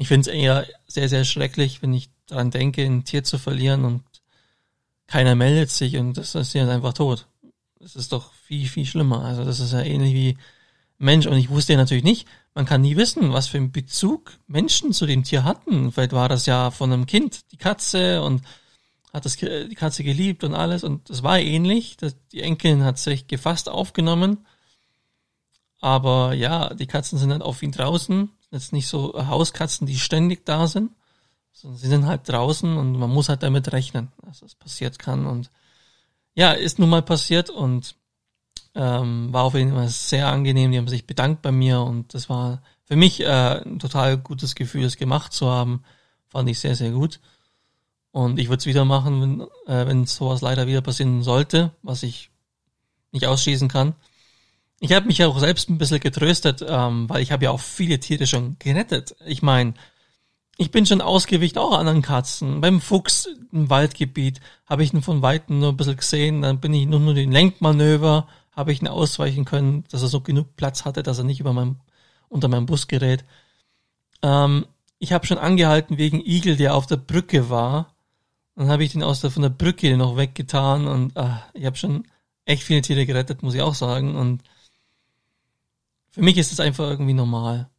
Ich 0.00 0.06
finde 0.06 0.30
es 0.30 0.34
eher 0.34 0.64
sehr, 0.86 1.08
sehr 1.08 1.24
schrecklich, 1.24 1.82
wenn 1.82 1.92
ich 1.92 2.08
daran 2.28 2.52
denke, 2.52 2.84
ein 2.84 3.04
Tier 3.04 3.24
zu 3.24 3.36
verlieren 3.36 3.84
und 3.84 4.04
keiner 5.08 5.34
meldet 5.34 5.70
sich 5.70 5.96
und 5.96 6.16
das 6.16 6.36
ist 6.36 6.52
ja 6.52 6.68
einfach 6.68 6.92
tot. 6.92 7.26
Das 7.80 7.96
ist 7.96 8.12
doch 8.12 8.32
viel, 8.32 8.68
viel 8.68 8.86
schlimmer. 8.86 9.24
Also 9.24 9.44
das 9.44 9.58
ist 9.58 9.72
ja 9.72 9.80
ähnlich 9.82 10.14
wie 10.14 10.38
Mensch. 10.98 11.26
Und 11.26 11.36
ich 11.36 11.50
wusste 11.50 11.72
ja 11.72 11.78
natürlich 11.78 12.04
nicht, 12.04 12.28
man 12.54 12.64
kann 12.64 12.82
nie 12.82 12.96
wissen, 12.96 13.32
was 13.32 13.48
für 13.48 13.56
einen 13.56 13.72
Bezug 13.72 14.38
Menschen 14.46 14.92
zu 14.92 15.04
dem 15.04 15.24
Tier 15.24 15.42
hatten. 15.42 15.90
Vielleicht 15.90 16.12
war 16.12 16.28
das 16.28 16.46
ja 16.46 16.70
von 16.70 16.92
einem 16.92 17.06
Kind, 17.06 17.50
die 17.50 17.56
Katze 17.56 18.22
und 18.22 18.42
hat 19.12 19.24
das, 19.24 19.36
die 19.36 19.74
Katze 19.74 20.04
geliebt 20.04 20.44
und 20.44 20.54
alles. 20.54 20.84
Und 20.84 21.10
das 21.10 21.24
war 21.24 21.40
ähnlich. 21.40 21.96
Die 22.30 22.42
Enkelin 22.42 22.84
hat 22.84 22.98
sich 22.98 23.26
gefasst 23.26 23.68
aufgenommen. 23.68 24.46
Aber 25.80 26.34
ja, 26.34 26.72
die 26.74 26.86
Katzen 26.86 27.18
sind 27.18 27.30
dann 27.30 27.42
auf 27.42 27.64
ihn 27.64 27.72
draußen. 27.72 28.30
Jetzt 28.50 28.72
nicht 28.72 28.86
so 28.86 29.14
Hauskatzen, 29.14 29.86
die 29.86 29.98
ständig 29.98 30.44
da 30.46 30.66
sind 30.66 30.90
sie 31.52 31.88
sind 31.88 32.06
halt 32.06 32.28
draußen 32.28 32.76
und 32.76 32.92
man 32.92 33.10
muss 33.10 33.28
halt 33.28 33.42
damit 33.42 33.72
rechnen, 33.72 34.08
dass 34.24 34.40
das 34.40 34.54
passiert 34.54 34.98
kann. 34.98 35.26
Und 35.26 35.50
ja, 36.34 36.52
ist 36.52 36.78
nun 36.78 36.88
mal 36.88 37.02
passiert 37.02 37.50
und 37.50 37.96
ähm, 38.74 39.32
war 39.32 39.44
auf 39.44 39.54
jeden 39.54 39.72
Fall 39.72 39.88
sehr 39.88 40.28
angenehm. 40.28 40.70
Die 40.70 40.78
haben 40.78 40.88
sich 40.88 41.06
bedankt 41.06 41.42
bei 41.42 41.52
mir 41.52 41.80
und 41.80 42.14
das 42.14 42.28
war 42.28 42.62
für 42.84 42.96
mich 42.96 43.20
äh, 43.20 43.62
ein 43.64 43.78
total 43.78 44.18
gutes 44.18 44.54
Gefühl, 44.54 44.82
das 44.82 44.96
gemacht 44.96 45.32
zu 45.32 45.48
haben. 45.48 45.82
Fand 46.28 46.48
ich 46.48 46.60
sehr, 46.60 46.76
sehr 46.76 46.92
gut. 46.92 47.20
Und 48.12 48.38
ich 48.38 48.48
würde 48.48 48.60
es 48.60 48.66
wieder 48.66 48.84
machen, 48.84 49.20
wenn, 49.20 49.40
äh, 49.72 49.86
wenn 49.86 50.06
sowas 50.06 50.40
leider 50.40 50.66
wieder 50.66 50.80
passieren 50.80 51.22
sollte, 51.22 51.72
was 51.82 52.02
ich 52.02 52.30
nicht 53.10 53.26
ausschließen 53.26 53.68
kann. 53.68 53.94
Ich 54.80 54.92
habe 54.92 55.06
mich 55.06 55.18
ja 55.18 55.26
auch 55.26 55.38
selbst 55.38 55.68
ein 55.68 55.78
bisschen 55.78 56.00
getröstet, 56.00 56.64
ähm, 56.66 57.08
weil 57.08 57.22
ich 57.22 57.32
habe 57.32 57.44
ja 57.44 57.50
auch 57.50 57.60
viele 57.60 57.98
Tiere 57.98 58.26
schon 58.26 58.56
gerettet. 58.58 59.16
Ich 59.26 59.42
meine, 59.42 59.74
ich 60.56 60.70
bin 60.70 60.86
schon 60.86 61.00
ausgewicht 61.00 61.58
auch 61.58 61.76
anderen 61.76 62.02
Katzen. 62.02 62.60
Beim 62.60 62.80
Fuchs 62.80 63.28
im 63.52 63.70
Waldgebiet 63.70 64.40
habe 64.66 64.82
ich 64.82 64.92
ihn 64.92 65.02
von 65.02 65.22
Weitem 65.22 65.58
nur 65.60 65.70
ein 65.70 65.76
bisschen 65.76 65.96
gesehen. 65.96 66.42
Dann 66.42 66.60
bin 66.60 66.74
ich 66.74 66.86
nur, 66.86 67.00
nur 67.00 67.14
den 67.14 67.32
Lenkmanöver, 67.32 68.28
habe 68.52 68.72
ich 68.72 68.82
ihn 68.82 68.88
ausweichen 68.88 69.44
können, 69.44 69.84
dass 69.90 70.02
er 70.02 70.08
so 70.08 70.20
genug 70.20 70.56
Platz 70.56 70.84
hatte, 70.84 71.02
dass 71.02 71.18
er 71.18 71.24
nicht 71.24 71.40
über 71.40 71.52
mein, 71.52 71.80
unter 72.28 72.48
meinem 72.48 72.66
Bus 72.66 72.88
gerät. 72.88 73.24
Ähm, 74.22 74.66
ich 74.98 75.12
habe 75.12 75.26
schon 75.26 75.38
angehalten 75.38 75.96
wegen 75.96 76.20
Igel, 76.20 76.56
der 76.56 76.74
auf 76.74 76.86
der 76.86 76.96
Brücke 76.96 77.50
war. 77.50 77.94
Dann 78.56 78.68
habe 78.68 78.82
ich 78.82 78.92
den 78.92 79.04
aus 79.04 79.20
der, 79.20 79.30
von 79.30 79.42
der 79.42 79.50
Brücke 79.50 79.96
noch 79.96 80.16
weggetan 80.16 80.88
und 80.88 81.16
ach, 81.16 81.42
ich 81.54 81.64
habe 81.64 81.76
schon 81.76 82.04
echt 82.44 82.64
viele 82.64 82.82
Tiere 82.82 83.06
gerettet, 83.06 83.44
muss 83.44 83.54
ich 83.54 83.62
auch 83.62 83.74
sagen. 83.74 84.16
Und 84.16 84.42
für 86.18 86.24
mich 86.24 86.36
ist 86.36 86.50
es 86.50 86.58
einfach 86.58 86.90
irgendwie 86.90 87.14
normal. 87.14 87.70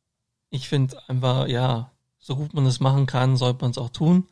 Ich 0.50 0.70
finde 0.70 0.98
einfach, 1.10 1.50
ja, 1.50 1.92
so 2.20 2.38
gut 2.38 2.54
man 2.54 2.66
es 2.66 2.80
machen 2.80 3.06
kann, 3.06 3.36
sollte 3.36 3.60
man 3.60 3.72
es 3.72 3.78
auch 3.78 3.90
tun. 3.90 4.30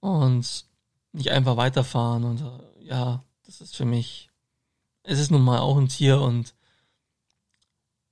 Und 0.00 0.66
nicht 1.12 1.30
einfach 1.30 1.56
weiterfahren. 1.56 2.24
Und 2.24 2.42
äh, 2.42 2.84
ja, 2.84 3.24
das 3.46 3.62
ist 3.62 3.74
für 3.74 3.86
mich, 3.86 4.28
es 5.04 5.18
ist 5.18 5.30
nun 5.30 5.40
mal 5.40 5.60
auch 5.60 5.78
ein 5.78 5.88
Tier 5.88 6.20
und 6.20 6.52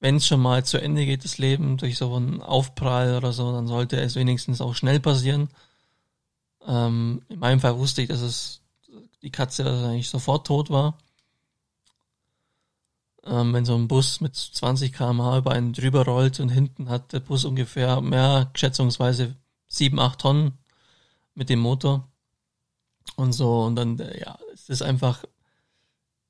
wenn 0.01 0.17
es 0.17 0.27
schon 0.27 0.41
mal 0.41 0.65
zu 0.65 0.81
Ende 0.81 1.05
geht, 1.05 1.25
das 1.25 1.37
Leben, 1.37 1.77
durch 1.77 1.99
so 1.99 2.15
einen 2.15 2.41
Aufprall 2.41 3.17
oder 3.17 3.35
so, 3.35 3.53
dann 3.53 3.67
sollte 3.67 4.01
es 4.01 4.15
wenigstens 4.15 4.63
auch 4.63 4.75
schnell 4.75 4.99
passieren. 4.99 5.51
Ähm, 6.67 7.21
in 7.29 7.39
meinem 7.39 7.61
Fall 7.61 7.77
wusste 7.77 8.01
ich, 8.01 8.09
dass 8.09 8.23
es 8.23 8.63
die 9.21 9.31
Katze 9.31 9.67
eigentlich 9.67 10.09
sofort 10.09 10.47
tot 10.47 10.71
war 10.71 10.97
ähm, 13.27 13.53
wenn 13.53 13.65
so 13.65 13.75
ein 13.75 13.89
Bus 13.89 14.21
mit 14.21 14.37
20 14.37 14.93
km/h 14.93 15.39
über 15.39 15.53
einen 15.53 15.73
drüber 15.73 16.05
rollt 16.05 16.41
und 16.41 16.51
hinten 16.51 16.89
hat 16.89 17.13
der 17.13 17.21
Bus 17.21 17.45
ungefähr 17.45 18.01
mehr, 18.01 18.51
schätzungsweise 18.55 19.37
7, 19.69 19.99
8 19.99 20.21
Tonnen 20.21 20.59
mit 21.35 21.49
dem 21.51 21.61
Motor 21.61 22.09
und 23.17 23.33
so 23.33 23.63
und 23.65 23.77
dann, 23.77 23.99
äh, 23.99 24.21
ja, 24.21 24.39
es 24.53 24.69
ist 24.69 24.83
einfach, 24.83 25.25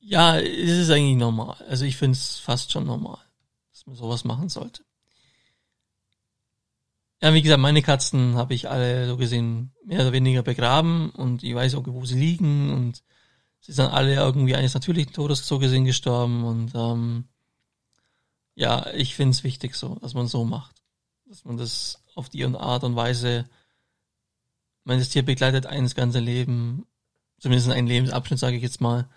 Ja, 0.00 0.38
es 0.38 0.70
ist 0.70 0.90
eigentlich 0.90 1.16
normal. 1.16 1.56
Also 1.68 1.84
ich 1.86 1.96
finde 1.96 2.12
es 2.16 2.38
fast 2.38 2.70
schon 2.70 2.84
normal, 2.86 3.18
dass 3.72 3.86
man 3.86 3.96
sowas 3.96 4.24
machen 4.24 4.48
sollte. 4.50 4.84
Ja, 7.22 7.32
wie 7.32 7.40
gesagt, 7.42 7.60
meine 7.60 7.80
Katzen 7.80 8.36
habe 8.36 8.52
ich 8.52 8.68
alle 8.68 9.06
so 9.08 9.16
gesehen 9.16 9.72
mehr 9.84 10.00
oder 10.00 10.12
weniger 10.12 10.42
begraben 10.42 11.10
und 11.10 11.42
ich 11.42 11.54
weiß 11.54 11.74
auch, 11.76 11.84
wo 11.86 12.04
sie 12.04 12.18
liegen 12.18 12.70
und 12.70 13.02
sie 13.64 13.72
sind 13.72 13.86
alle 13.86 14.14
irgendwie 14.14 14.54
eines 14.54 14.74
natürlichen 14.74 15.14
Todes 15.14 15.46
so 15.46 15.58
gesehen 15.58 15.86
gestorben 15.86 16.44
und 16.44 16.72
ähm, 16.74 17.24
ja, 18.54 18.92
ich 18.92 19.14
finde 19.14 19.30
es 19.30 19.42
wichtig 19.42 19.74
so, 19.74 19.96
dass 19.96 20.14
man 20.14 20.28
so 20.28 20.44
macht. 20.44 20.82
Dass 21.24 21.44
man 21.44 21.56
das 21.56 22.04
auf 22.14 22.28
die 22.28 22.44
Art 22.44 22.84
und 22.84 22.94
Weise, 22.94 23.46
mein 24.84 24.98
das 24.98 25.08
Tier 25.08 25.24
begleitet 25.24 25.66
eines 25.66 25.94
ganze 25.94 26.20
Leben, 26.20 26.86
zumindest 27.38 27.70
ein 27.70 27.86
Lebensabschnitt, 27.86 28.38
sage 28.38 28.56
ich 28.56 28.62
jetzt 28.62 28.82
mal. 28.82 29.08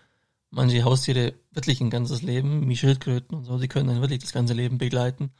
Manche 0.49 0.85
Haustiere 0.85 1.33
wirklich 1.51 1.81
ein 1.81 1.89
ganzes 1.89 2.21
Leben, 2.21 2.69
wie 2.69 2.77
Schildkröten 2.77 3.37
und 3.37 3.43
so, 3.43 3.59
die 3.59 3.67
können 3.67 3.89
dann 3.89 4.01
wirklich 4.01 4.21
das 4.21 4.31
ganze 4.31 4.53
Leben 4.53 4.77
begleiten 4.77 5.31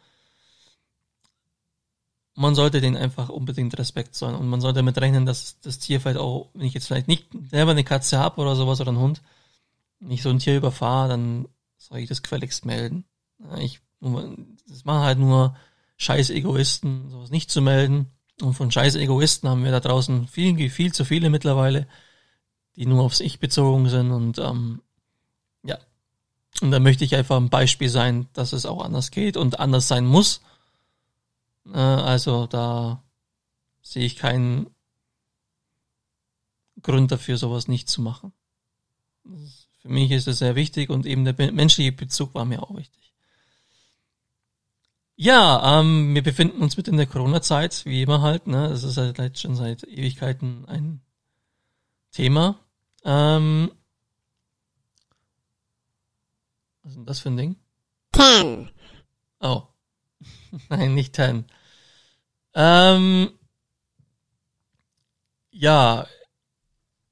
man 2.37 2.53
sollte 2.53 2.81
den 2.81 2.95
einfach 2.95 3.29
unbedingt 3.29 3.77
Respekt 3.79 4.13
zollen 4.13 4.35
und 4.35 4.47
man 4.47 4.61
sollte 4.61 4.77
damit 4.77 5.01
rechnen, 5.01 5.25
dass 5.25 5.59
das 5.61 5.79
Tier 5.79 5.99
vielleicht 5.99 6.19
auch, 6.19 6.49
wenn 6.53 6.67
ich 6.67 6.75
jetzt 6.75 6.85
vielleicht 6.85 7.07
nicht 7.07 7.25
selber 7.49 7.71
eine 7.71 7.83
Katze 7.83 8.19
habe 8.19 8.39
oder 8.39 8.55
sowas 8.55 8.79
oder 8.79 8.89
einen 8.89 8.99
Hund, 8.99 9.23
nicht 9.99 10.21
so 10.21 10.29
ein 10.29 10.37
Tier 10.37 10.55
überfahre, 10.55 11.09
dann 11.09 11.47
soll 11.77 11.97
ich 11.97 12.07
das 12.07 12.21
gefälligst 12.21 12.63
melden. 12.63 13.05
Ich, 13.57 13.79
das 13.99 14.85
machen 14.85 15.03
halt 15.03 15.17
nur 15.17 15.55
scheiß 15.97 16.29
Egoisten, 16.29 17.09
sowas 17.09 17.31
nicht 17.31 17.49
zu 17.49 17.59
melden. 17.59 18.11
Und 18.39 18.53
von 18.53 18.69
scheiß 18.69 18.95
Egoisten 18.97 19.49
haben 19.49 19.63
wir 19.63 19.71
da 19.71 19.79
draußen 19.79 20.27
viel, 20.27 20.69
viel 20.69 20.93
zu 20.93 21.05
viele 21.05 21.31
mittlerweile, 21.31 21.87
die 22.75 22.85
nur 22.85 23.01
aufs 23.01 23.19
Ich 23.19 23.39
bezogen 23.39 23.89
sind 23.89 24.11
und 24.11 24.37
ähm, 24.37 24.83
ja. 25.63 25.79
Und 26.61 26.69
da 26.69 26.79
möchte 26.79 27.03
ich 27.03 27.15
einfach 27.15 27.37
ein 27.37 27.49
Beispiel 27.49 27.89
sein, 27.89 28.27
dass 28.33 28.53
es 28.53 28.67
auch 28.67 28.85
anders 28.85 29.09
geht 29.09 29.37
und 29.37 29.59
anders 29.59 29.87
sein 29.87 30.05
muss 30.05 30.41
äh, 31.73 31.77
also 31.77 32.47
da 32.47 33.03
sehe 33.81 34.05
ich 34.05 34.15
keinen 34.15 34.67
Grund 36.81 37.11
dafür, 37.11 37.37
sowas 37.37 37.67
nicht 37.67 37.89
zu 37.89 38.01
machen. 38.01 38.33
Für 39.79 39.89
mich 39.89 40.11
ist 40.11 40.27
es 40.27 40.39
sehr 40.39 40.55
wichtig 40.55 40.89
und 40.89 41.05
eben 41.05 41.25
der 41.25 41.51
menschliche 41.51 41.91
Bezug 41.91 42.33
war 42.33 42.45
mir 42.45 42.63
auch 42.63 42.75
wichtig. 42.75 43.13
Ja, 45.15 45.79
ähm, 45.79 46.13
wir 46.13 46.21
befinden 46.21 46.61
uns 46.61 46.77
mit 46.77 46.87
in 46.87 46.97
der 46.97 47.07
Corona-Zeit, 47.07 47.85
wie 47.85 48.03
immer 48.03 48.21
halt. 48.21 48.45
Ne? 48.45 48.69
Das 48.69 48.83
ist 48.83 48.97
halt 48.97 49.39
schon 49.39 49.55
seit 49.55 49.83
Ewigkeiten 49.83 50.65
ein 50.65 51.01
Thema. 52.11 52.59
Ähm, 53.03 53.71
was 56.83 56.91
ist 56.91 56.97
denn 56.97 57.05
das 57.05 57.19
für 57.19 57.29
ein 57.29 57.37
Ding? 57.37 57.55
Ten. 58.11 58.69
Oh. 59.39 59.63
Nein, 60.69 60.93
nicht 60.93 61.13
ten. 61.13 61.45
Ähm, 62.59 63.29
ja, 65.51 66.07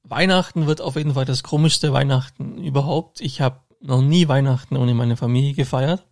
Weihnachten 0.02 0.66
wird 0.66 0.82
auf 0.82 0.96
jeden 0.96 1.14
Fall 1.14 1.26
das 1.26 1.44
komischste 1.44 1.94
Weihnachten 1.94 2.58
überhaupt. 2.64 3.22
Ich 3.22 3.42
habe 3.42 3.62
noch 3.80 4.02
nie 4.02 4.28
Weihnachten 4.28 4.76
ohne 4.76 4.96
meine 4.96 5.18
Familie 5.18 5.54
gefeiert. 5.54 6.04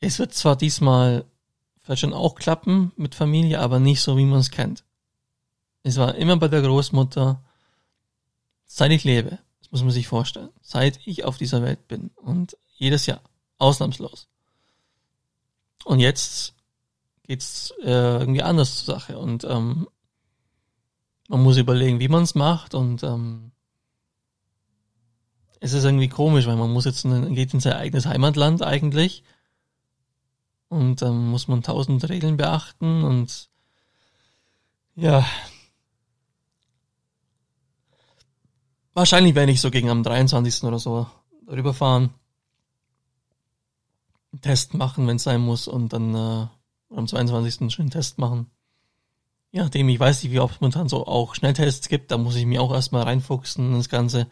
Es 0.00 0.18
wird 0.18 0.34
zwar 0.34 0.56
diesmal 0.56 1.24
vielleicht 1.82 2.00
schon 2.00 2.14
auch 2.14 2.34
klappen 2.34 2.90
mit 2.96 3.14
Familie, 3.14 3.60
aber 3.60 3.78
nicht 3.78 4.00
so, 4.00 4.16
wie 4.16 4.24
man 4.24 4.40
es 4.40 4.50
kennt. 4.50 4.82
Es 5.84 5.98
war 5.98 6.16
immer 6.16 6.36
bei 6.36 6.48
der 6.48 6.62
Großmutter, 6.62 7.44
seit 8.64 8.90
ich 8.90 9.04
lebe. 9.04 9.38
Das 9.60 9.70
muss 9.70 9.82
man 9.82 9.92
sich 9.92 10.08
vorstellen. 10.08 10.50
Seit 10.62 10.98
ich 11.06 11.24
auf 11.24 11.38
dieser 11.38 11.62
Welt 11.62 11.86
bin. 11.86 12.10
Und 12.16 12.56
jedes 12.74 13.06
Jahr. 13.06 13.20
Ausnahmslos. 13.58 14.26
Und 15.84 16.00
jetzt 16.00 16.54
geht's 17.32 17.72
äh, 17.82 18.18
irgendwie 18.18 18.42
anders 18.42 18.84
zur 18.84 18.96
Sache 18.96 19.18
und 19.18 19.44
ähm, 19.44 19.88
man 21.28 21.42
muss 21.42 21.56
überlegen, 21.56 21.98
wie 21.98 22.08
man 22.08 22.24
es 22.24 22.34
macht 22.34 22.74
und 22.74 23.02
ähm, 23.02 23.52
es 25.58 25.72
ist 25.72 25.84
irgendwie 25.84 26.10
komisch, 26.10 26.44
weil 26.44 26.56
man 26.56 26.70
muss 26.70 26.84
jetzt 26.84 27.06
in, 27.06 27.34
geht 27.34 27.54
in 27.54 27.60
sein 27.60 27.72
eigenes 27.72 28.04
Heimatland 28.04 28.62
eigentlich 28.62 29.24
und 30.68 31.00
ähm, 31.00 31.30
muss 31.30 31.48
man 31.48 31.62
tausend 31.62 32.06
Regeln 32.06 32.36
beachten 32.36 33.02
und 33.02 33.48
ja 34.94 35.24
wahrscheinlich 38.92 39.34
werde 39.34 39.52
ich 39.52 39.62
so 39.62 39.70
gegen 39.70 39.88
am 39.88 40.02
23. 40.02 40.64
oder 40.64 40.78
so 40.78 41.06
darüber 41.46 41.72
fahren, 41.72 42.12
einen 44.32 44.42
Test 44.42 44.74
machen, 44.74 45.06
wenn 45.06 45.16
es 45.16 45.22
sein 45.22 45.40
muss 45.40 45.66
und 45.66 45.94
dann 45.94 46.14
äh, 46.14 46.46
am 46.94 47.06
22. 47.06 47.80
einen 47.80 47.90
Test 47.90 48.18
machen. 48.18 48.50
Ja, 49.52 49.64
nachdem 49.64 49.88
ich 49.88 50.00
weiß 50.00 50.22
nicht, 50.22 50.32
wie 50.32 50.40
oft 50.40 50.54
es 50.54 50.60
momentan 50.60 50.88
so 50.88 51.06
auch 51.06 51.34
Schnelltests 51.34 51.88
gibt, 51.88 52.10
da 52.10 52.16
muss 52.16 52.36
ich 52.36 52.46
mir 52.46 52.62
auch 52.62 52.72
erstmal 52.72 53.02
reinfuchsen 53.02 53.74
ins 53.74 53.90
Ganze. 53.90 54.26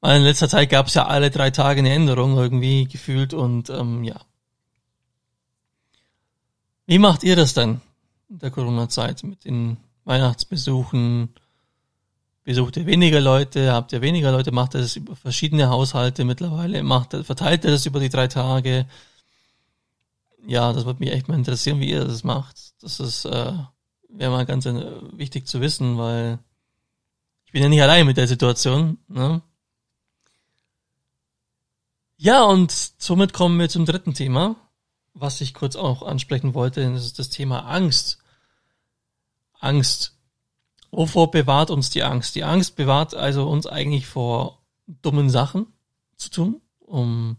Weil 0.00 0.18
in 0.18 0.24
letzter 0.24 0.48
Zeit 0.48 0.68
gab 0.68 0.88
es 0.88 0.94
ja 0.94 1.06
alle 1.06 1.30
drei 1.30 1.50
Tage 1.50 1.78
eine 1.78 1.92
Änderung 1.92 2.36
irgendwie 2.36 2.86
gefühlt 2.86 3.34
und 3.34 3.70
ähm, 3.70 4.02
ja. 4.02 4.20
Wie 6.86 6.98
macht 6.98 7.22
ihr 7.22 7.36
das 7.36 7.54
denn 7.54 7.80
in 8.28 8.40
der 8.40 8.50
Corona-Zeit 8.50 9.22
mit 9.22 9.44
den 9.44 9.76
Weihnachtsbesuchen? 10.04 11.28
Besucht 12.42 12.76
ihr 12.76 12.86
weniger 12.86 13.20
Leute? 13.20 13.72
Habt 13.72 13.92
ihr 13.92 14.00
weniger 14.00 14.32
Leute? 14.32 14.50
Macht 14.50 14.74
ihr 14.74 14.80
das 14.80 14.96
über 14.96 15.14
verschiedene 15.14 15.68
Haushalte 15.68 16.24
mittlerweile? 16.24 16.82
Macht, 16.82 17.12
verteilt 17.12 17.64
ihr 17.64 17.70
das 17.70 17.86
über 17.86 18.00
die 18.00 18.08
drei 18.08 18.26
Tage? 18.26 18.86
Ja, 20.46 20.72
das 20.72 20.84
würde 20.84 21.00
mich 21.00 21.12
echt 21.12 21.28
mal 21.28 21.36
interessieren, 21.36 21.80
wie 21.80 21.90
ihr 21.90 22.04
das 22.04 22.24
macht. 22.24 22.74
Das 22.82 23.00
ist, 23.00 23.24
äh, 23.24 23.52
wäre 24.08 24.30
mal 24.30 24.46
ganz 24.46 24.66
äh, 24.66 25.00
wichtig 25.16 25.46
zu 25.46 25.60
wissen, 25.60 25.98
weil 25.98 26.38
ich 27.46 27.52
bin 27.52 27.62
ja 27.62 27.68
nicht 27.68 27.82
allein 27.82 28.06
mit 28.06 28.16
der 28.16 28.28
Situation. 28.28 28.98
Ne? 29.08 29.42
Ja, 32.16 32.44
und 32.44 32.72
somit 32.98 33.32
kommen 33.32 33.58
wir 33.58 33.68
zum 33.68 33.84
dritten 33.84 34.14
Thema, 34.14 34.56
was 35.14 35.40
ich 35.40 35.54
kurz 35.54 35.76
auch 35.76 36.02
ansprechen 36.02 36.54
wollte. 36.54 36.90
Das 36.92 37.04
ist 37.04 37.18
das 37.18 37.30
Thema 37.30 37.60
Angst. 37.66 38.18
Angst. 39.58 40.16
Wovor 40.90 41.30
bewahrt 41.30 41.70
uns 41.70 41.90
die 41.90 42.02
Angst? 42.02 42.34
Die 42.34 42.44
Angst 42.44 42.76
bewahrt 42.76 43.14
also 43.14 43.48
uns 43.48 43.66
eigentlich 43.66 44.06
vor 44.06 44.62
dummen 44.86 45.30
Sachen 45.30 45.66
zu 46.16 46.30
tun, 46.30 46.60
um 46.80 47.38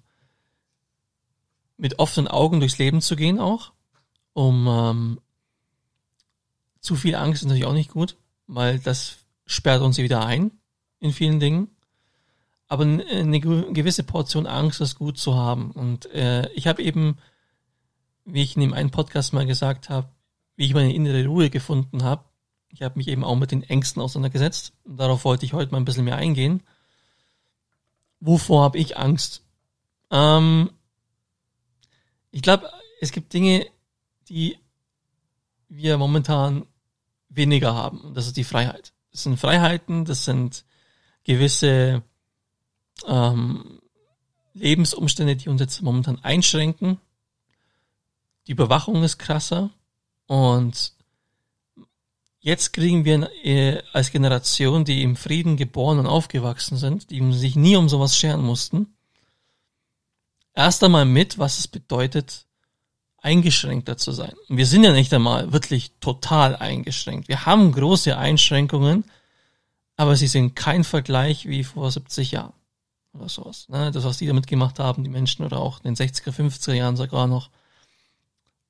mit 1.77 1.99
offenen 1.99 2.27
Augen 2.27 2.59
durchs 2.59 2.77
Leben 2.77 3.01
zu 3.01 3.15
gehen 3.15 3.39
auch. 3.39 3.71
Um 4.33 4.67
ähm, 4.67 5.21
zu 6.79 6.95
viel 6.95 7.15
Angst 7.15 7.41
ist 7.41 7.47
natürlich 7.47 7.65
auch 7.65 7.73
nicht 7.73 7.91
gut, 7.91 8.17
weil 8.47 8.79
das 8.79 9.17
sperrt 9.45 9.81
uns 9.81 9.97
wieder 9.97 10.25
ein 10.25 10.51
in 10.99 11.11
vielen 11.11 11.39
Dingen. 11.39 11.69
Aber 12.67 12.83
eine 12.83 13.39
gewisse 13.39 14.03
Portion 14.03 14.47
Angst 14.47 14.81
ist 14.81 14.97
gut 14.97 15.17
zu 15.17 15.35
haben. 15.35 15.71
Und 15.71 16.07
äh, 16.11 16.49
ich 16.53 16.65
habe 16.65 16.81
eben, 16.81 17.17
wie 18.25 18.41
ich 18.41 18.55
in 18.55 18.61
dem 18.61 18.73
einen 18.73 18.89
Podcast 18.89 19.33
mal 19.33 19.45
gesagt 19.45 19.89
habe, 19.89 20.09
wie 20.55 20.65
ich 20.65 20.73
meine 20.73 20.93
innere 20.93 21.25
Ruhe 21.25 21.49
gefunden 21.49 22.03
habe, 22.03 22.23
ich 22.69 22.81
habe 22.81 22.97
mich 22.97 23.07
eben 23.07 23.23
auch 23.23 23.35
mit 23.35 23.51
den 23.51 23.61
Ängsten 23.61 24.01
auseinandergesetzt. 24.01 24.73
Und 24.83 24.97
darauf 24.97 25.23
wollte 25.25 25.45
ich 25.45 25.53
heute 25.53 25.71
mal 25.71 25.77
ein 25.77 25.85
bisschen 25.85 26.05
mehr 26.05 26.17
eingehen. 26.17 26.63
Wovor 28.19 28.63
habe 28.63 28.79
ich 28.79 28.97
Angst? 28.97 29.43
Ähm, 30.09 30.71
ich 32.33 32.41
glaube, 32.41 32.69
es 32.99 33.11
gibt 33.11 33.31
Dinge, 33.31 33.67
die 34.27 34.57
wir 35.69 35.97
momentan 35.97 36.65
weniger 37.29 37.75
haben. 37.75 38.01
Und 38.01 38.17
das 38.17 38.25
ist 38.25 38.37
die 38.37 38.43
Freiheit. 38.43 38.91
Das 39.11 39.23
sind 39.23 39.39
Freiheiten, 39.39 40.03
das 40.05 40.25
sind 40.25 40.65
gewisse 41.23 42.01
ähm, 43.07 43.79
Lebensumstände, 44.53 45.35
die 45.35 45.47
uns 45.47 45.61
jetzt 45.61 45.83
momentan 45.83 46.23
einschränken. 46.23 46.99
Die 48.47 48.51
Überwachung 48.53 49.03
ist 49.03 49.19
krasser 49.19 49.69
und 50.25 50.93
jetzt 52.39 52.73
kriegen 52.73 53.05
wir 53.05 53.29
äh, 53.43 53.83
als 53.93 54.11
Generation, 54.11 54.85
die 54.85 55.03
im 55.03 55.15
Frieden 55.15 55.55
geboren 55.55 55.99
und 55.99 56.07
aufgewachsen 56.07 56.77
sind, 56.77 57.11
die 57.11 57.31
sich 57.33 57.55
nie 57.55 57.75
um 57.75 57.89
sowas 57.89 58.17
scheren 58.17 58.41
mussten, 58.41 58.92
erst 60.53 60.83
einmal 60.83 61.05
mit, 61.05 61.37
was 61.37 61.59
es 61.59 61.67
bedeutet, 61.67 62.45
eingeschränkter 63.17 63.97
zu 63.97 64.11
sein. 64.11 64.33
Und 64.49 64.57
wir 64.57 64.65
sind 64.65 64.83
ja 64.83 64.91
nicht 64.91 65.13
einmal 65.13 65.53
wirklich 65.53 65.93
total 65.99 66.55
eingeschränkt. 66.55 67.29
Wir 67.29 67.45
haben 67.45 67.71
große 67.71 68.17
Einschränkungen, 68.17 69.05
aber 69.95 70.15
sie 70.15 70.27
sind 70.27 70.55
kein 70.55 70.83
Vergleich 70.83 71.47
wie 71.47 71.63
vor 71.63 71.89
70 71.89 72.31
Jahren 72.31 72.53
oder 73.13 73.29
sowas. 73.29 73.69
Ne? 73.69 73.91
Das, 73.91 74.03
was 74.03 74.17
die 74.17 74.27
damit 74.27 74.47
gemacht 74.47 74.79
haben, 74.79 75.03
die 75.03 75.09
Menschen 75.09 75.45
oder 75.45 75.59
auch 75.59 75.79
in 75.83 75.93
den 75.93 75.95
60er, 75.95 76.31
50er 76.31 76.73
Jahren 76.73 76.97
sogar 76.97 77.27
noch, 77.27 77.49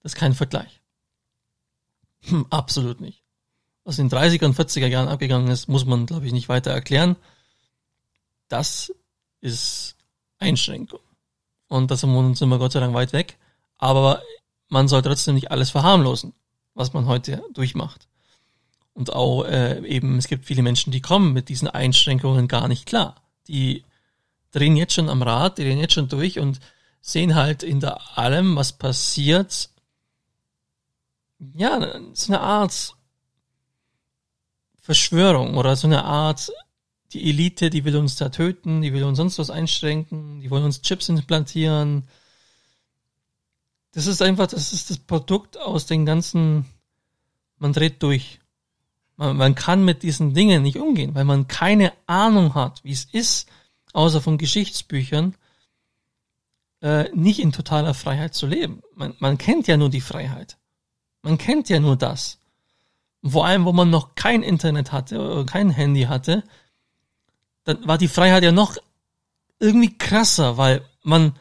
das 0.01 0.13
ist 0.13 0.19
kein 0.19 0.35
Vergleich. 0.35 0.81
Hm, 2.25 2.45
absolut 2.49 3.01
nicht. 3.01 3.23
Was 3.85 3.99
in 3.99 4.07
den 4.07 4.17
30er 4.17 4.45
und 4.45 4.55
40er 4.55 4.87
Jahren 4.87 5.07
abgegangen 5.07 5.49
ist, 5.49 5.67
muss 5.67 5.85
man, 5.85 6.05
glaube 6.05 6.25
ich, 6.25 6.31
nicht 6.31 6.47
weiter 6.47 6.71
erklären. 6.71 7.15
Das 8.47 8.93
ist 9.41 9.95
Einschränkung. 10.37 10.99
Und 11.67 11.91
da 11.91 11.97
sind 11.97 12.11
wir 12.11 12.19
uns 12.19 12.41
immer 12.41 12.59
Gott 12.59 12.73
sei 12.73 12.79
Dank 12.79 12.93
weit 12.93 13.13
weg. 13.13 13.37
Aber 13.77 14.21
man 14.69 14.87
soll 14.87 15.01
trotzdem 15.01 15.35
nicht 15.35 15.51
alles 15.51 15.69
verharmlosen, 15.69 16.33
was 16.73 16.93
man 16.93 17.05
heute 17.05 17.43
durchmacht. 17.53 18.07
Und 18.93 19.11
auch 19.13 19.43
äh, 19.45 19.85
eben, 19.87 20.17
es 20.17 20.27
gibt 20.27 20.45
viele 20.45 20.61
Menschen, 20.61 20.91
die 20.91 21.01
kommen 21.01 21.33
mit 21.33 21.49
diesen 21.49 21.67
Einschränkungen 21.67 22.47
gar 22.47 22.67
nicht 22.67 22.85
klar. 22.85 23.15
Die 23.47 23.83
drehen 24.51 24.77
jetzt 24.77 24.93
schon 24.93 25.09
am 25.09 25.21
Rad, 25.21 25.57
die 25.57 25.63
drehen 25.63 25.79
jetzt 25.79 25.93
schon 25.93 26.09
durch 26.09 26.39
und 26.39 26.59
sehen 27.01 27.35
halt 27.35 27.63
hinter 27.63 28.17
allem, 28.17 28.55
was 28.55 28.71
passiert, 28.71 29.69
ja, 31.55 31.99
so 32.13 32.31
eine 32.31 32.41
Art 32.41 32.95
Verschwörung 34.79 35.57
oder 35.57 35.75
so 35.75 35.87
eine 35.87 36.03
Art, 36.03 36.51
die 37.13 37.29
Elite, 37.29 37.69
die 37.69 37.85
will 37.85 37.95
uns 37.95 38.15
da 38.15 38.29
töten, 38.29 38.81
die 38.81 38.93
will 38.93 39.03
uns 39.03 39.17
sonst 39.17 39.39
was 39.39 39.49
einschränken, 39.49 40.41
die 40.41 40.49
wollen 40.49 40.63
uns 40.63 40.81
Chips 40.81 41.09
implantieren. 41.09 42.07
Das 43.91 44.07
ist 44.07 44.21
einfach, 44.21 44.47
das 44.47 44.73
ist 44.73 44.89
das 44.89 44.97
Produkt 44.97 45.59
aus 45.59 45.85
den 45.85 46.05
ganzen, 46.05 46.65
man 47.57 47.73
dreht 47.73 48.01
durch. 48.01 48.39
Man, 49.15 49.37
man 49.37 49.55
kann 49.55 49.85
mit 49.85 50.01
diesen 50.03 50.33
Dingen 50.33 50.63
nicht 50.63 50.77
umgehen, 50.77 51.13
weil 51.13 51.25
man 51.25 51.47
keine 51.47 51.93
Ahnung 52.07 52.55
hat, 52.55 52.83
wie 52.83 52.91
es 52.91 53.05
ist, 53.05 53.47
außer 53.93 54.21
von 54.21 54.39
Geschichtsbüchern, 54.39 55.35
äh, 56.81 57.09
nicht 57.13 57.39
in 57.39 57.51
totaler 57.51 57.93
Freiheit 57.93 58.33
zu 58.33 58.47
leben. 58.47 58.81
Man, 58.95 59.15
man 59.19 59.37
kennt 59.37 59.67
ja 59.67 59.77
nur 59.77 59.89
die 59.89 60.01
Freiheit. 60.01 60.57
Man 61.21 61.37
kennt 61.37 61.69
ja 61.69 61.79
nur 61.79 61.95
das. 61.95 62.39
Vor 63.23 63.45
allem, 63.45 63.63
wo 63.65 63.71
man 63.71 63.89
noch 63.89 64.15
kein 64.15 64.43
Internet 64.43 64.91
hatte 64.91 65.21
oder 65.21 65.45
kein 65.45 65.69
Handy 65.69 66.03
hatte, 66.03 66.43
dann 67.63 67.87
war 67.87 67.97
die 67.97 68.07
Freiheit 68.07 68.43
ja 68.43 68.51
noch 68.51 68.77
irgendwie 69.59 69.97
krasser, 69.97 70.57
weil 70.57 70.83
man 71.03 71.37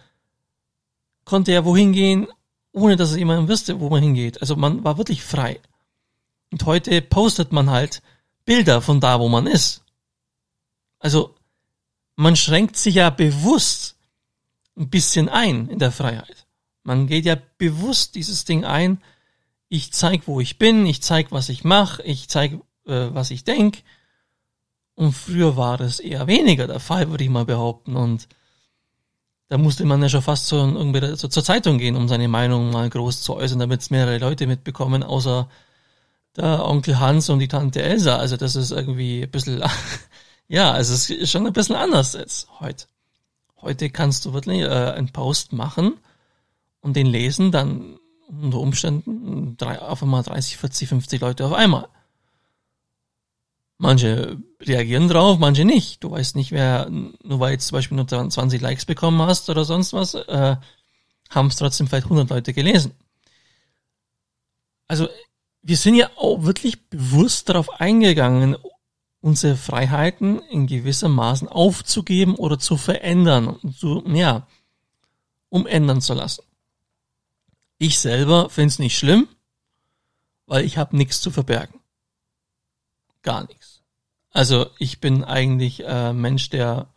konnte 1.24 1.52
ja 1.52 1.64
wohin 1.64 1.92
gehen, 1.92 2.28
ohne 2.72 2.96
dass 2.96 3.10
es 3.10 3.16
jemand 3.16 3.48
wüsste, 3.48 3.80
wo 3.80 3.90
man 3.90 4.02
hingeht. 4.02 4.40
Also 4.40 4.56
man 4.56 4.84
war 4.84 4.98
wirklich 4.98 5.22
frei. 5.22 5.60
Und 6.50 6.64
heute 6.64 7.00
postet 7.02 7.52
man 7.52 7.70
halt 7.70 8.02
Bilder 8.44 8.82
von 8.82 9.00
da, 9.00 9.20
wo 9.20 9.28
man 9.28 9.46
ist. 9.46 9.82
Also 10.98 11.34
man 12.16 12.36
schränkt 12.36 12.76
sich 12.76 12.96
ja 12.96 13.10
bewusst 13.10 13.96
ein 14.76 14.88
bisschen 14.88 15.28
ein 15.28 15.68
in 15.68 15.78
der 15.78 15.92
Freiheit. 15.92 16.46
Man 16.84 17.06
geht 17.06 17.24
ja 17.24 17.36
bewusst 17.58 18.14
dieses 18.14 18.44
Ding 18.44 18.64
ein, 18.64 19.02
ich 19.68 19.92
zeig, 19.92 20.26
wo 20.26 20.40
ich 20.40 20.58
bin, 20.58 20.86
ich 20.86 21.02
zeig, 21.02 21.32
was 21.32 21.48
ich 21.48 21.64
mache, 21.64 22.02
ich 22.02 22.28
zeig, 22.28 22.52
äh, 22.86 23.08
was 23.12 23.30
ich 23.30 23.44
denk. 23.44 23.82
Und 24.94 25.12
früher 25.12 25.56
war 25.56 25.78
das 25.78 26.00
eher 26.00 26.26
weniger 26.26 26.66
der 26.66 26.80
Fall, 26.80 27.10
würde 27.10 27.24
ich 27.24 27.30
mal 27.30 27.44
behaupten. 27.44 27.96
Und 27.96 28.28
da 29.48 29.58
musste 29.58 29.84
man 29.84 30.02
ja 30.02 30.08
schon 30.08 30.22
fast 30.22 30.46
so, 30.46 30.56
irgendwie 30.56 31.16
so 31.16 31.28
zur 31.28 31.44
Zeitung 31.44 31.78
gehen, 31.78 31.96
um 31.96 32.08
seine 32.08 32.28
Meinung 32.28 32.70
mal 32.70 32.88
groß 32.88 33.22
zu 33.22 33.34
äußern, 33.34 33.58
damit 33.58 33.82
es 33.82 33.90
mehrere 33.90 34.18
Leute 34.18 34.46
mitbekommen, 34.46 35.02
außer 35.02 35.48
der 36.36 36.64
Onkel 36.64 36.98
Hans 36.98 37.28
und 37.28 37.38
die 37.38 37.48
Tante 37.48 37.82
Elsa. 37.82 38.16
Also 38.16 38.36
das 38.36 38.56
ist 38.56 38.70
irgendwie 38.70 39.22
ein 39.22 39.30
bisschen, 39.30 39.62
ja, 40.48 40.72
also 40.72 40.94
es 40.94 41.10
ist 41.10 41.30
schon 41.30 41.46
ein 41.46 41.52
bisschen 41.52 41.76
anders 41.76 42.14
jetzt 42.14 42.48
heute. 42.60 42.86
Heute 43.60 43.90
kannst 43.90 44.24
du 44.24 44.32
wirklich 44.32 44.62
äh, 44.62 44.68
einen 44.68 45.12
Post 45.12 45.52
machen 45.52 45.98
und 46.80 46.96
den 46.96 47.06
lesen, 47.06 47.52
dann 47.52 47.98
unter 48.28 48.58
Umständen 48.58 49.56
drei, 49.56 49.78
auf 49.80 50.02
einmal 50.02 50.22
30, 50.22 50.56
40, 50.56 50.88
50 50.88 51.20
Leute 51.20 51.46
auf 51.46 51.52
einmal. 51.52 51.88
Manche 53.82 54.38
reagieren 54.60 55.08
drauf, 55.08 55.40
manche 55.40 55.64
nicht. 55.64 56.04
Du 56.04 56.12
weißt 56.12 56.36
nicht, 56.36 56.52
wer, 56.52 56.88
nur 56.88 57.40
weil 57.40 57.54
jetzt 57.54 57.66
zum 57.66 57.78
Beispiel 57.78 57.96
nur 57.96 58.06
20 58.06 58.60
Likes 58.60 58.84
bekommen 58.84 59.20
hast 59.22 59.50
oder 59.50 59.64
sonst 59.64 59.92
was, 59.92 60.14
äh, 60.14 60.56
haben 61.30 61.48
es 61.48 61.56
trotzdem 61.56 61.88
vielleicht 61.88 62.04
100 62.04 62.30
Leute 62.30 62.52
gelesen. 62.52 62.92
Also, 64.86 65.08
wir 65.62 65.76
sind 65.76 65.96
ja 65.96 66.10
auch 66.14 66.44
wirklich 66.44 66.88
bewusst 66.90 67.48
darauf 67.48 67.80
eingegangen, 67.80 68.56
unsere 69.20 69.56
Freiheiten 69.56 70.38
in 70.42 70.68
gewissem 70.68 71.10
Maßen 71.10 71.48
aufzugeben 71.48 72.36
oder 72.36 72.60
zu 72.60 72.76
verändern 72.76 73.48
und 73.48 73.76
zu, 73.76 74.04
ja, 74.06 74.46
umändern 75.48 76.00
zu 76.00 76.14
lassen. 76.14 76.44
Ich 77.78 77.98
selber 77.98 78.48
finde 78.48 78.68
es 78.68 78.78
nicht 78.78 78.96
schlimm, 78.96 79.26
weil 80.46 80.64
ich 80.64 80.78
habe 80.78 80.96
nichts 80.96 81.20
zu 81.20 81.32
verbergen. 81.32 81.80
Gar 83.22 83.48
nichts. 83.48 83.71
Also 84.32 84.66
ich 84.78 85.00
bin 85.00 85.24
eigentlich 85.24 85.84
äh, 85.84 86.12
Mensch, 86.12 86.50
der 86.50 86.88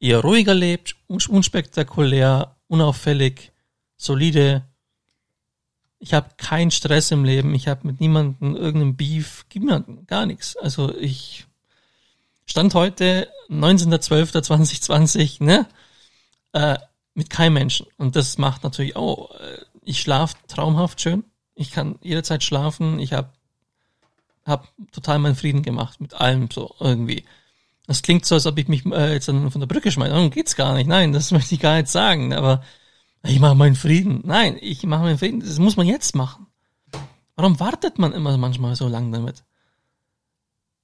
eher 0.00 0.20
ruhiger 0.20 0.54
lebt, 0.54 0.96
unspektakulär, 1.08 2.56
unauffällig, 2.68 3.52
solide. 3.96 4.64
Ich 5.98 6.14
habe 6.14 6.30
keinen 6.36 6.70
Stress 6.70 7.10
im 7.10 7.24
Leben, 7.24 7.54
ich 7.54 7.66
habe 7.66 7.86
mit 7.86 8.00
niemandem 8.00 8.54
irgendeinen 8.54 8.96
Beef, 8.96 9.44
niemanden, 9.52 10.06
gar 10.06 10.26
nichts. 10.26 10.56
Also 10.56 10.94
ich 10.94 11.46
stand 12.46 12.74
heute 12.74 13.28
19.12.2020, 13.48 15.42
ne? 15.42 15.66
Äh, 16.52 16.78
mit 17.14 17.30
keinem 17.30 17.54
Menschen. 17.54 17.86
Und 17.96 18.14
das 18.14 18.38
macht 18.38 18.62
natürlich 18.62 18.94
auch 18.94 19.34
äh, 19.40 19.58
ich 19.88 20.00
schlafe 20.00 20.36
traumhaft 20.48 21.00
schön. 21.00 21.24
Ich 21.54 21.70
kann 21.70 21.98
jederzeit 22.02 22.44
schlafen. 22.44 22.98
Ich 22.98 23.14
habe 23.14 23.32
hab 24.48 24.72
total 24.92 25.18
meinen 25.18 25.36
Frieden 25.36 25.62
gemacht 25.62 26.00
mit 26.00 26.14
allem 26.14 26.50
so 26.50 26.74
irgendwie. 26.80 27.24
Das 27.86 28.02
klingt 28.02 28.24
so, 28.24 28.34
als 28.34 28.46
ob 28.46 28.58
ich 28.58 28.68
mich 28.68 28.84
äh, 28.86 29.12
jetzt 29.12 29.26
von 29.26 29.50
der 29.60 29.66
Brücke 29.66 29.90
schmeiße. 29.90 30.10
Darum 30.12 30.30
geht's 30.30 30.56
gar 30.56 30.74
nicht. 30.74 30.86
Nein, 30.86 31.12
das 31.12 31.30
möchte 31.32 31.54
ich 31.54 31.60
gar 31.60 31.76
nicht 31.76 31.88
sagen. 31.88 32.32
Aber 32.32 32.62
ich 33.22 33.40
mache 33.40 33.54
meinen 33.54 33.76
Frieden. 33.76 34.22
Nein, 34.24 34.58
ich 34.60 34.84
mache 34.84 35.02
meinen 35.02 35.18
Frieden. 35.18 35.40
Das 35.40 35.58
muss 35.58 35.76
man 35.76 35.86
jetzt 35.86 36.14
machen. 36.14 36.46
Warum 37.36 37.60
wartet 37.60 37.98
man 37.98 38.12
immer 38.12 38.36
manchmal 38.36 38.74
so 38.74 38.88
lang 38.88 39.12
damit? 39.12 39.44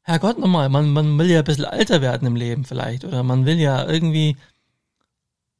Herrgott 0.02 0.38
nochmal, 0.38 0.68
man, 0.68 0.92
man 0.92 1.18
will 1.18 1.30
ja 1.30 1.38
ein 1.38 1.44
bisschen 1.44 1.64
älter 1.64 2.02
werden 2.02 2.28
im 2.28 2.36
Leben 2.36 2.64
vielleicht. 2.64 3.04
Oder 3.04 3.22
man 3.22 3.46
will 3.46 3.58
ja 3.58 3.88
irgendwie, 3.88 4.36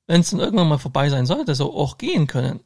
wenn 0.07 0.21
es 0.21 0.31
dann 0.31 0.41
irgendwann 0.41 0.69
mal 0.69 0.79
vorbei 0.79 1.09
sein 1.09 1.27
sollte, 1.27 1.55
so 1.55 1.75
auch 1.75 1.99
gehen 1.99 2.27
können 2.27 2.61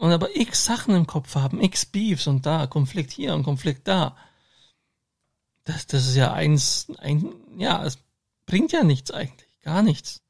und 0.00 0.12
aber 0.12 0.34
x 0.34 0.64
Sachen 0.64 0.94
im 0.94 1.06
Kopf 1.06 1.34
haben, 1.34 1.60
x 1.60 1.84
Beefs 1.84 2.26
und 2.26 2.46
da, 2.46 2.66
Konflikt 2.66 3.12
hier 3.12 3.34
und 3.34 3.42
Konflikt 3.42 3.86
da. 3.86 4.16
Das, 5.64 5.86
das 5.86 6.06
ist 6.06 6.16
ja 6.16 6.32
eins, 6.32 6.86
ein, 6.98 7.34
ja, 7.58 7.84
es 7.84 7.98
bringt 8.46 8.72
ja 8.72 8.82
nichts 8.82 9.10
eigentlich, 9.10 9.60
gar 9.60 9.82
nichts. 9.82 10.22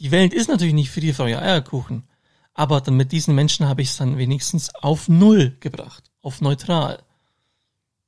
Die 0.00 0.10
Welt 0.10 0.32
ist 0.32 0.48
natürlich 0.48 0.72
nicht 0.72 0.90
für 0.90 1.02
die 1.02 1.12
Frau 1.12 1.24
Eierkuchen, 1.24 2.08
aber 2.54 2.80
dann 2.80 2.96
mit 2.96 3.12
diesen 3.12 3.34
Menschen 3.34 3.68
habe 3.68 3.82
ich 3.82 3.90
es 3.90 3.98
dann 3.98 4.16
wenigstens 4.16 4.74
auf 4.74 5.06
Null 5.06 5.58
gebracht, 5.60 6.10
auf 6.22 6.40
neutral. 6.40 7.02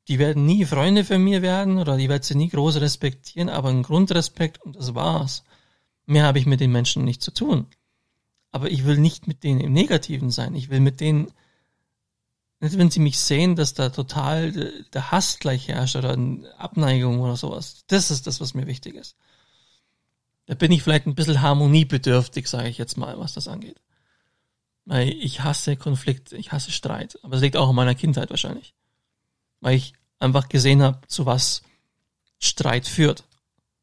Die 0.09 0.19
werden 0.19 0.47
nie 0.47 0.65
Freunde 0.65 1.05
für 1.05 1.19
mir 1.19 1.43
werden 1.43 1.77
oder 1.77 1.99
die 1.99 2.09
werden 2.09 2.23
sie 2.23 2.37
nie 2.37 2.49
groß 2.49 2.81
respektieren, 2.81 3.51
aber 3.51 3.69
ein 3.69 3.83
Grundrespekt 3.83 4.63
und 4.63 4.77
das 4.77 4.95
war's. 4.95 5.45
Mehr 6.07 6.25
habe 6.25 6.39
ich 6.39 6.47
mit 6.47 6.61
den 6.61 6.73
Menschen 6.73 7.05
nicht 7.05 7.21
zu 7.21 7.33
tun 7.33 7.67
aber 8.51 8.71
ich 8.71 8.85
will 8.85 8.99
nicht 8.99 9.27
mit 9.27 9.45
denen 9.45 9.61
im 9.61 9.73
Negativen 9.73 10.31
sein. 10.31 10.55
Ich 10.55 10.71
will 10.71 10.81
mit 10.81 11.01
denen, 11.01 11.31
nicht 12.61 12.79
wenn 12.79 12.91
sie 12.91 13.01
mich 13.01 13.19
sehen, 13.19 13.57
dass 13.57 13.75
da 13.75 13.91
total 13.91 14.53
der 14.93 15.11
Hass 15.11 15.39
gleich 15.39 15.69
herrscht 15.69 15.97
oder 15.97 16.17
Abneigung 16.57 17.21
oder 17.21 17.37
sowas. 17.37 17.85
Das 17.89 18.11
ist 18.11 18.27
das, 18.27 18.41
was 18.41 18.55
mir 18.55 18.67
wichtig 18.67 18.95
ist. 18.95 19.17
Da 20.47 20.55
bin 20.55 20.73
ich 20.73 20.83
vielleicht 20.83 21.07
ein 21.07 21.15
bisschen 21.15 21.43
harmoniebedürftig, 21.43 22.49
sage 22.49 22.69
ich 22.69 22.79
jetzt 22.79 22.97
mal, 22.97 23.19
was 23.19 23.35
das 23.35 23.49
angeht. 23.49 23.81
Weil 24.87 25.11
ich 25.11 25.43
hasse 25.45 25.77
Konflikt, 25.77 26.33
ich 26.33 26.53
hasse 26.53 26.71
Streit. 26.71 27.19
Aber 27.23 27.37
es 27.37 27.43
liegt 27.43 27.59
auch 27.59 27.69
in 27.69 27.77
meiner 27.77 27.95
Kindheit 27.95 28.31
wahrscheinlich. 28.31 28.73
Weil 29.61 29.77
ich 29.77 29.93
einfach 30.19 30.49
gesehen 30.49 30.83
habe, 30.83 31.07
zu 31.07 31.27
was 31.27 31.63
Streit 32.39 32.89
führt. 32.89 33.25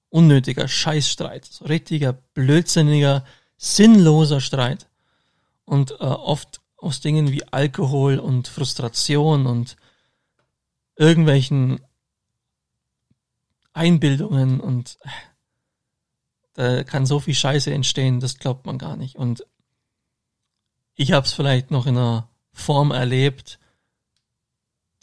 Unnötiger 0.10 0.68
Scheißstreit. 0.68 1.46
So 1.46 1.66
richtiger, 1.66 2.14
blödsinniger, 2.14 3.24
sinnloser 3.58 4.42
Streit. 4.42 4.88
Und 5.66 5.92
äh, 5.92 5.96
oft 6.04 6.62
aus 6.78 7.00
Dingen 7.00 7.32
wie 7.32 7.48
Alkohol 7.48 8.20
und 8.20 8.48
Frustration 8.48 9.48
und 9.48 9.76
irgendwelchen 10.96 11.82
Einbildungen 13.74 14.60
und 14.60 14.98
äh, 15.02 15.10
da 16.54 16.84
kann 16.84 17.06
so 17.06 17.20
viel 17.20 17.36
Scheiße 17.36 17.74
entstehen, 17.74 18.22
das 18.22 18.38
glaubt 18.40 18.66
man 18.66 18.78
gar 18.78 18.96
nicht. 18.96 19.18
Und 19.18 19.46
ich 20.96 21.12
habe 21.12 21.26
es 21.26 21.34
vielleicht 21.34 21.72
noch 21.72 21.86
in 21.86 21.98
einer 21.98 22.30
Form 22.54 22.92
erlebt, 22.92 23.60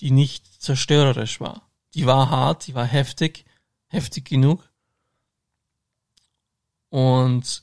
die 0.01 0.11
nicht 0.11 0.63
zerstörerisch 0.63 1.41
war. 1.41 1.69
Die 1.93 2.07
war 2.07 2.31
hart, 2.31 2.67
die 2.67 2.75
war 2.75 2.87
heftig, 2.87 3.45
heftig 3.89 4.25
genug. 4.25 4.71
Und 6.89 7.63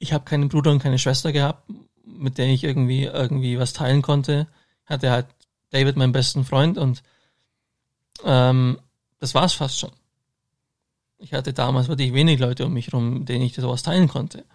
ich 0.00 0.12
habe 0.12 0.24
keinen 0.24 0.48
Bruder 0.48 0.72
und 0.72 0.82
keine 0.82 0.98
Schwester 0.98 1.30
gehabt, 1.30 1.70
mit 2.04 2.38
der 2.38 2.48
ich 2.48 2.64
irgendwie 2.64 3.04
irgendwie 3.04 3.58
was 3.58 3.74
teilen 3.74 4.02
konnte. 4.02 4.48
Hatte 4.86 5.10
halt 5.10 5.26
David, 5.68 5.96
meinen 5.96 6.12
besten 6.12 6.44
Freund, 6.44 6.78
und 6.78 7.02
ähm, 8.24 8.80
das 9.20 9.34
war's 9.34 9.52
fast 9.52 9.78
schon. 9.78 9.92
Ich 11.18 11.34
hatte 11.34 11.52
damals 11.52 11.88
wirklich 11.88 12.14
wenig 12.14 12.40
Leute 12.40 12.64
um 12.64 12.72
mich 12.72 12.88
herum, 12.88 13.26
denen 13.26 13.44
ich 13.44 13.54
sowas 13.54 13.82
teilen 13.82 14.08
konnte. 14.08 14.46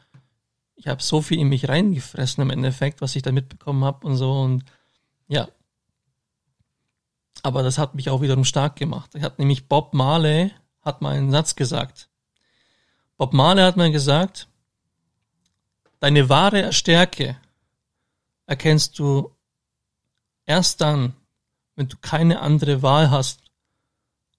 Ich 0.76 0.88
habe 0.88 1.02
so 1.02 1.22
viel 1.22 1.40
in 1.40 1.48
mich 1.48 1.70
reingefressen 1.70 2.42
im 2.42 2.50
Endeffekt, 2.50 3.02
was 3.02 3.16
ich 3.16 3.22
da 3.22 3.32
mitbekommen 3.32 3.86
habe 3.86 4.06
und 4.08 4.18
so 4.18 4.42
und 4.42 4.66
ja. 5.28 5.48
Aber 7.44 7.62
das 7.62 7.78
hat 7.78 7.94
mich 7.94 8.10
auch 8.10 8.22
wiederum 8.22 8.46
stark 8.46 8.76
gemacht. 8.78 9.12
Ich 9.14 9.22
hat 9.22 9.38
nämlich 9.38 9.68
Bob 9.68 9.94
Marley 9.94 10.52
hat 10.82 11.02
mal 11.02 11.16
einen 11.16 11.32
Satz 11.32 11.56
gesagt. 11.56 12.10
Bob 13.18 13.34
Marley 13.34 13.62
hat 13.62 13.78
mal 13.78 13.92
gesagt, 13.92 14.48
deine 16.00 16.30
wahre 16.30 16.74
Stärke 16.74 17.40
erkennst 18.46 19.00
du 19.00 19.36
erst 20.46 20.82
dann, 20.82 21.16
wenn 21.76 21.88
du 21.88 21.98
keine 21.98 22.40
andere 22.40 22.82
Wahl 22.82 23.12
hast, 23.12 23.40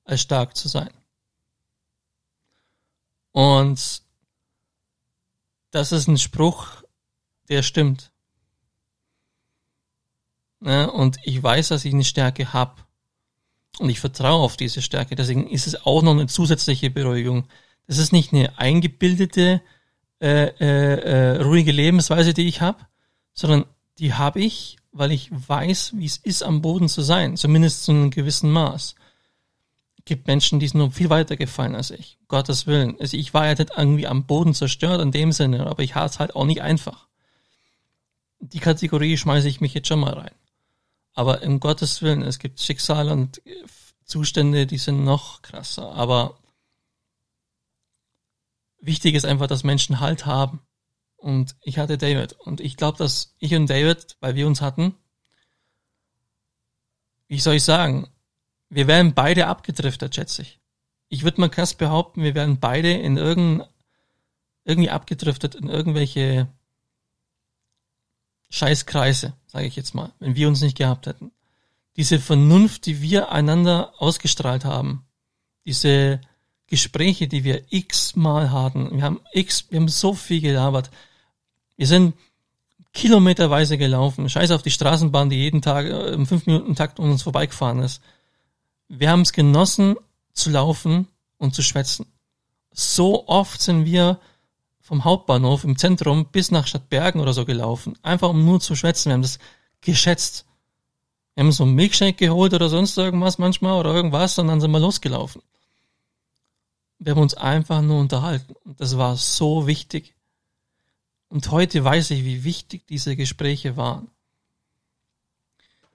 als 0.05 0.21
stark 0.21 0.57
zu 0.57 0.69
sein. 0.69 0.91
Und 3.33 4.03
das 5.71 5.93
ist 5.93 6.09
ein 6.09 6.19
Spruch, 6.19 6.83
der 7.49 7.63
stimmt. 7.63 8.11
Ja, 10.61 10.87
und 10.87 11.19
ich 11.23 11.43
weiß, 11.43 11.69
dass 11.69 11.85
ich 11.85 11.93
eine 11.93 12.05
Stärke 12.05 12.53
habe. 12.53 12.83
Und 13.79 13.91
ich 13.91 14.01
vertraue 14.01 14.43
auf 14.43 14.57
diese 14.57 14.81
Stärke. 14.81 15.17
Deswegen 15.17 15.47
ist 15.49 15.67
es 15.67 15.85
auch 15.85 16.03
noch 16.03 16.13
eine 16.13 16.29
zusätzliche 16.29 16.89
Beruhigung. 16.89 17.47
Das 17.87 17.99
ist 17.99 18.13
nicht 18.13 18.33
eine 18.33 18.59
eingebildete, 18.59 19.61
äh, 20.21 20.47
äh, 20.61 21.37
äh, 21.37 21.43
ruhige 21.43 21.73
Lebensweise, 21.73 22.33
die 22.33 22.49
ich 22.49 22.61
habe, 22.61 22.79
sondern 23.35 23.67
die 23.99 24.15
habe 24.15 24.41
ich, 24.41 24.79
weil 24.93 25.13
ich 25.13 25.31
weiß, 25.31 25.93
wie 25.97 26.07
es 26.07 26.17
ist, 26.17 26.43
am 26.43 26.63
Boden 26.63 26.89
zu 26.89 27.03
sein, 27.03 27.37
zumindest 27.37 27.85
zu 27.85 27.93
einem 27.93 28.11
gewissen 28.11 28.51
Maß. 28.51 28.95
Es 29.99 30.05
gibt 30.05 30.27
Menschen, 30.27 30.59
die 30.59 30.69
sind 30.69 30.79
noch 30.79 30.93
viel 30.93 31.11
weiter 31.11 31.37
gefallen 31.37 31.75
als 31.75 31.91
ich, 31.91 32.19
Gottes 32.29 32.67
Willen. 32.67 32.97
Also 32.99 33.17
ich 33.17 33.35
war 33.35 33.47
ja 33.47 33.55
nicht 33.55 33.73
irgendwie 33.77 34.07
am 34.07 34.25
Boden 34.25 34.55
zerstört 34.55 35.03
in 35.03 35.11
dem 35.11 35.33
Sinne, 35.33 35.67
aber 35.67 35.83
ich 35.83 35.95
hatte 35.95 36.15
es 36.15 36.19
halt 36.19 36.35
auch 36.35 36.45
nicht 36.47 36.63
einfach. 36.63 37.09
Die 38.41 38.61
Kategorie 38.61 39.17
schmeiße 39.17 39.49
ich 39.49 39.61
mich 39.61 39.75
jetzt 39.75 39.89
schon 39.89 40.01
mal 40.01 40.15
rein. 40.15 40.35
Aber 41.15 41.43
im 41.43 41.61
Gottes 41.61 42.03
Willen, 42.03 42.23
es 42.23 42.39
gibt 42.39 42.61
Schicksale 42.61 43.13
und 43.13 43.43
Zustände, 44.05 44.67
die 44.67 44.79
sind 44.79 45.05
noch 45.05 45.43
krasser. 45.43 45.93
Aber 45.93 46.39
wichtig 48.87 49.15
ist 49.15 49.27
einfach, 49.27 49.47
dass 49.47 49.65
Menschen 49.65 50.01
Halt 50.01 50.27
haben. 50.27 50.61
Und 51.17 51.57
ich 51.63 51.79
hatte 51.79 51.99
David. 51.99 52.35
Und 52.35 52.61
ich 52.61 52.77
glaube, 52.77 52.99
dass 52.99 53.35
ich 53.39 53.55
und 53.55 53.69
David, 53.69 54.17
weil 54.21 54.35
wir 54.35 54.47
uns 54.47 54.61
hatten, 54.61 54.95
wie 57.29 57.41
soll 57.41 57.55
ich 57.55 57.65
sagen, 57.65 58.09
wir 58.69 58.87
wären 58.87 59.15
beide 59.15 59.47
abgedriftet, 59.47 60.15
schätze 60.15 60.43
ich. 60.43 60.61
Ich 61.09 61.23
würde 61.23 61.41
mal 61.41 61.49
krass 61.49 61.75
behaupten, 61.75 62.23
wir 62.23 62.35
wären 62.35 62.59
beide 62.59 62.93
in 62.93 63.17
irgendein, 63.17 63.69
irgendwie 64.65 64.91
abgedriftet 64.91 65.55
in 65.55 65.69
irgendwelche 65.69 66.49
Scheißkreise, 68.51 69.35
sage 69.47 69.67
ich 69.67 69.77
jetzt 69.77 69.95
mal, 69.95 70.13
wenn 70.19 70.35
wir 70.35 70.49
uns 70.49 70.61
nicht 70.61 70.77
gehabt 70.77 71.07
hätten. 71.07 71.33
Diese 71.97 72.19
Vernunft, 72.19 72.87
die 72.87 73.01
wir 73.01 73.31
einander 73.31 73.95
ausgestrahlt 73.99 74.65
haben, 74.65 75.07
diese 75.65 76.21
Gespräche, 76.69 77.29
die 77.29 77.45
wir 77.45 77.63
x-mal 77.71 78.51
hatten, 78.51 78.97
wir 78.97 79.03
haben 79.03 79.21
x, 79.33 79.67
wir 79.71 79.79
haben 79.79 79.89
so 79.89 80.15
viel 80.15 80.41
gelabert. 80.41 80.91
Wir 81.77 81.87
sind 81.87 82.15
kilometerweise 82.93 83.79
gelaufen, 83.79 84.29
scheiß 84.29 84.51
auf 84.51 84.63
die 84.63 84.71
Straßenbahn, 84.71 85.31
die 85.31 85.37
jeden 85.37 85.63
Tag 85.63 85.87
äh, 85.87 86.09
im 86.13 86.27
5-Minuten-Takt 86.27 86.99
um 86.99 87.11
uns 87.11 87.23
vorbeigefahren 87.23 87.81
ist. 87.81 88.03
Wir 88.89 89.11
haben 89.11 89.21
es 89.21 89.33
genossen 89.33 89.97
zu 90.33 90.51
laufen 90.51 91.07
und 91.39 91.55
zu 91.55 91.63
schwätzen. 91.63 92.07
So 92.73 93.29
oft 93.29 93.61
sind 93.61 93.85
wir 93.85 94.19
vom 94.81 95.05
Hauptbahnhof 95.05 95.65
im 95.65 95.77
Zentrum 95.77 96.27
bis 96.27 96.51
nach 96.51 96.67
Stadtbergen 96.67 97.21
oder 97.21 97.33
so 97.33 97.45
gelaufen. 97.45 97.99
Einfach 98.03 98.31
um 98.31 98.45
nur 98.45 98.61
zu 98.61 98.75
schwätzen. 98.75 99.11
Wir 99.11 99.15
haben 99.15 99.23
das 99.23 99.39
geschätzt. 99.81 100.47
Wir 101.35 101.45
haben 101.45 101.53
so 101.53 101.65
einen 101.65 101.75
Milkshake 101.75 102.17
geholt 102.17 102.55
oder 102.55 102.69
sonst 102.69 102.97
irgendwas 102.97 103.39
manchmal 103.39 103.79
oder 103.79 103.93
irgendwas 103.93 104.39
und 104.39 104.49
dann 104.49 104.61
sind 104.61 104.71
wir 104.71 104.81
losgelaufen. 104.81 105.43
Wir 106.99 107.13
haben 107.13 107.23
uns 107.23 107.35
einfach 107.35 107.83
nur 107.83 108.01
unterhalten. 108.01 108.55
Und 108.65 108.81
das 108.81 108.97
war 108.97 109.17
so 109.17 109.67
wichtig. 109.67 110.15
Und 111.29 111.51
heute 111.51 111.83
weiß 111.85 112.11
ich, 112.11 112.25
wie 112.25 112.45
wichtig 112.45 112.87
diese 112.87 113.17
Gespräche 113.17 113.77
waren. 113.77 114.09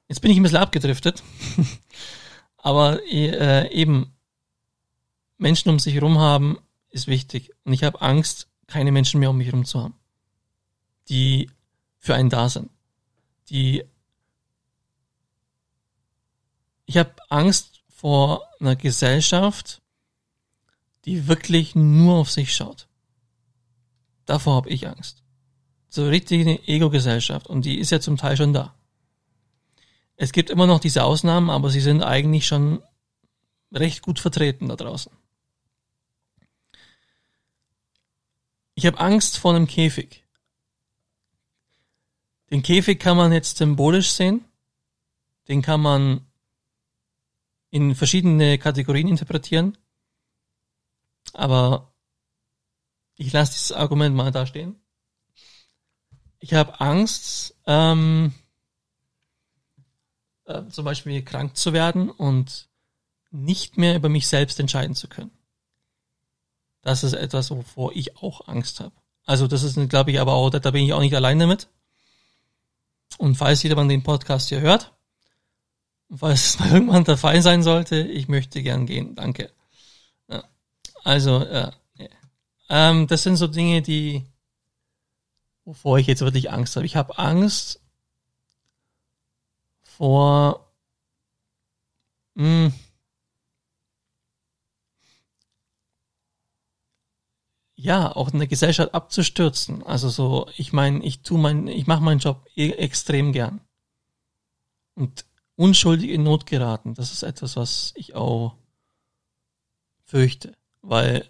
Jetzt 0.08 0.20
bin 0.20 0.32
ich 0.32 0.38
ein 0.38 0.44
bisschen 0.44 0.58
abgedriftet. 0.58 1.24
Aber 2.58 3.02
äh, 3.06 3.72
eben, 3.74 4.14
Menschen 5.38 5.70
um 5.70 5.80
sich 5.80 5.96
herum 5.96 6.20
haben, 6.20 6.60
ist 6.90 7.08
wichtig. 7.08 7.52
Und 7.64 7.74
ich 7.74 7.84
habe 7.84 8.02
Angst, 8.02 8.48
keine 8.68 8.92
Menschen 8.92 9.20
mehr 9.20 9.30
um 9.30 9.38
mich 9.38 9.48
herum 9.48 9.66
zu 9.66 9.82
haben, 9.82 9.96
die 11.10 11.50
für 11.98 12.14
einen 12.14 12.30
da 12.30 12.50
sind. 12.50 12.70
Die 13.50 13.84
ich 16.86 16.98
habe 16.98 17.16
Angst 17.30 17.82
vor 17.88 18.46
einer 18.60 18.76
Gesellschaft, 18.76 19.81
die 21.06 21.28
wirklich 21.28 21.76
nur 21.76 22.16
auf 22.16 22.32
sich 22.32 22.54
schaut. 22.54 22.88
Davor 24.26 24.56
habe 24.56 24.70
ich 24.70 24.88
Angst. 24.88 25.24
So 25.90 26.08
richtig 26.08 26.42
eine 26.42 26.68
Ego-Gesellschaft 26.68 27.48
und 27.48 27.66
die 27.66 27.80
ist 27.80 27.90
ja 27.90 28.00
zum 28.00 28.18
Teil 28.18 28.38
schon 28.38 28.54
da. 28.54 28.76
Es 30.16 30.32
gibt 30.32 30.50
immer 30.50 30.68
noch 30.68 30.80
diese 30.80 31.04
Ausnahmen, 31.04 31.50
aber 31.50 31.70
sie 31.70 31.82
sind 31.82 32.04
eigentlich 32.04 32.46
schon 32.46 32.82
recht 33.72 34.02
gut 34.02 34.20
vertreten 34.20 34.68
da 34.70 34.76
draußen. 34.76 35.12
Ich 38.76 38.86
habe 38.86 39.00
Angst 39.00 39.38
vor 39.38 39.54
einem 39.56 39.68
Käfig. 39.68 40.24
Den 42.52 42.64
Käfig 42.64 43.00
kann 43.00 43.18
man 43.18 43.32
jetzt 43.32 43.58
symbolisch 43.58 44.12
sehen. 44.12 44.46
Den 45.48 45.62
kann 45.62 45.82
man 45.82 46.26
in 47.70 47.96
verschiedene 47.96 48.58
Kategorien 48.58 49.08
interpretieren. 49.08 49.78
Aber 51.34 51.94
ich 53.16 53.32
lasse 53.34 53.54
dieses 53.54 53.72
Argument 53.72 54.16
mal 54.16 54.32
da 54.32 54.46
stehen. 54.46 54.76
Ich 56.40 56.54
habe 56.54 56.80
Angst, 56.82 57.56
ähm, 57.68 58.34
äh, 60.46 60.68
zum 60.70 60.86
Beispiel 60.86 61.22
krank 61.24 61.56
zu 61.56 61.74
werden 61.74 62.10
und 62.10 62.68
nicht 63.30 63.78
mehr 63.78 63.96
über 63.96 64.10
mich 64.10 64.28
selbst 64.28 64.60
entscheiden 64.60 64.96
zu 64.96 65.08
können. 65.08 65.32
Das 66.82 67.04
ist 67.04 67.14
etwas, 67.14 67.52
wovor 67.52 67.94
ich 67.94 68.18
auch 68.18 68.48
Angst 68.48 68.80
habe. 68.80 68.96
Also 69.26 69.48
das 69.48 69.64
ist, 69.64 69.78
glaube 69.90 70.12
ich, 70.12 70.20
aber 70.20 70.34
auch, 70.34 70.50
da 70.50 70.72
bin 70.72 70.84
ich 70.84 70.94
auch 70.94 71.00
nicht 71.00 71.16
alleine 71.16 71.48
mit. 71.48 71.70
Und 73.18 73.36
falls 73.36 73.62
jemand 73.64 73.92
den 73.92 74.04
Podcast 74.04 74.50
hier 74.50 74.62
hört, 74.62 74.94
falls 76.14 76.46
es 76.46 76.60
mal 76.60 76.72
irgendwann 76.72 77.04
der 77.04 77.18
Fall 77.18 77.42
sein 77.42 77.64
sollte, 77.64 77.98
ich 77.98 78.28
möchte 78.28 78.64
gern 78.64 78.86
gehen. 78.86 79.16
Danke. 79.16 79.52
Also, 81.04 81.44
ja. 81.44 81.72
Ähm, 82.72 83.08
das 83.08 83.24
sind 83.24 83.36
so 83.36 83.48
Dinge, 83.48 83.82
die, 83.82 84.26
wovor 85.66 86.00
ich 86.00 86.08
jetzt 86.08 86.22
wirklich 86.22 86.52
Angst 86.52 86.76
habe. 86.78 86.86
Ich 86.86 86.96
habe 86.96 87.18
Angst 87.18 87.82
vor, 89.84 90.72
mh, 92.36 92.68
hm, 92.68 92.74
ja, 97.76 98.16
auch 98.16 98.32
eine 98.32 98.48
Gesellschaft 98.48 98.94
abzustürzen. 98.94 99.84
Also 99.84 100.10
so, 100.10 100.50
ich 100.56 100.72
meine, 100.72 101.04
ich 101.04 101.24
tu 101.24 101.38
mein, 101.38 101.68
ich 101.68 101.88
mache 101.88 102.02
meinen 102.02 102.20
Job 102.20 102.48
e 102.56 102.72
extrem 102.72 103.34
gern. 103.34 103.60
Und 104.96 105.26
unschuldig 105.56 106.12
in 106.12 106.24
Not 106.24 106.46
geraten, 106.46 106.94
das 106.94 107.12
ist 107.12 107.24
etwas, 107.24 107.56
was 107.58 107.92
ich 107.96 108.14
auch 108.16 108.56
fürchte. 110.06 110.56
Weil 110.82 111.30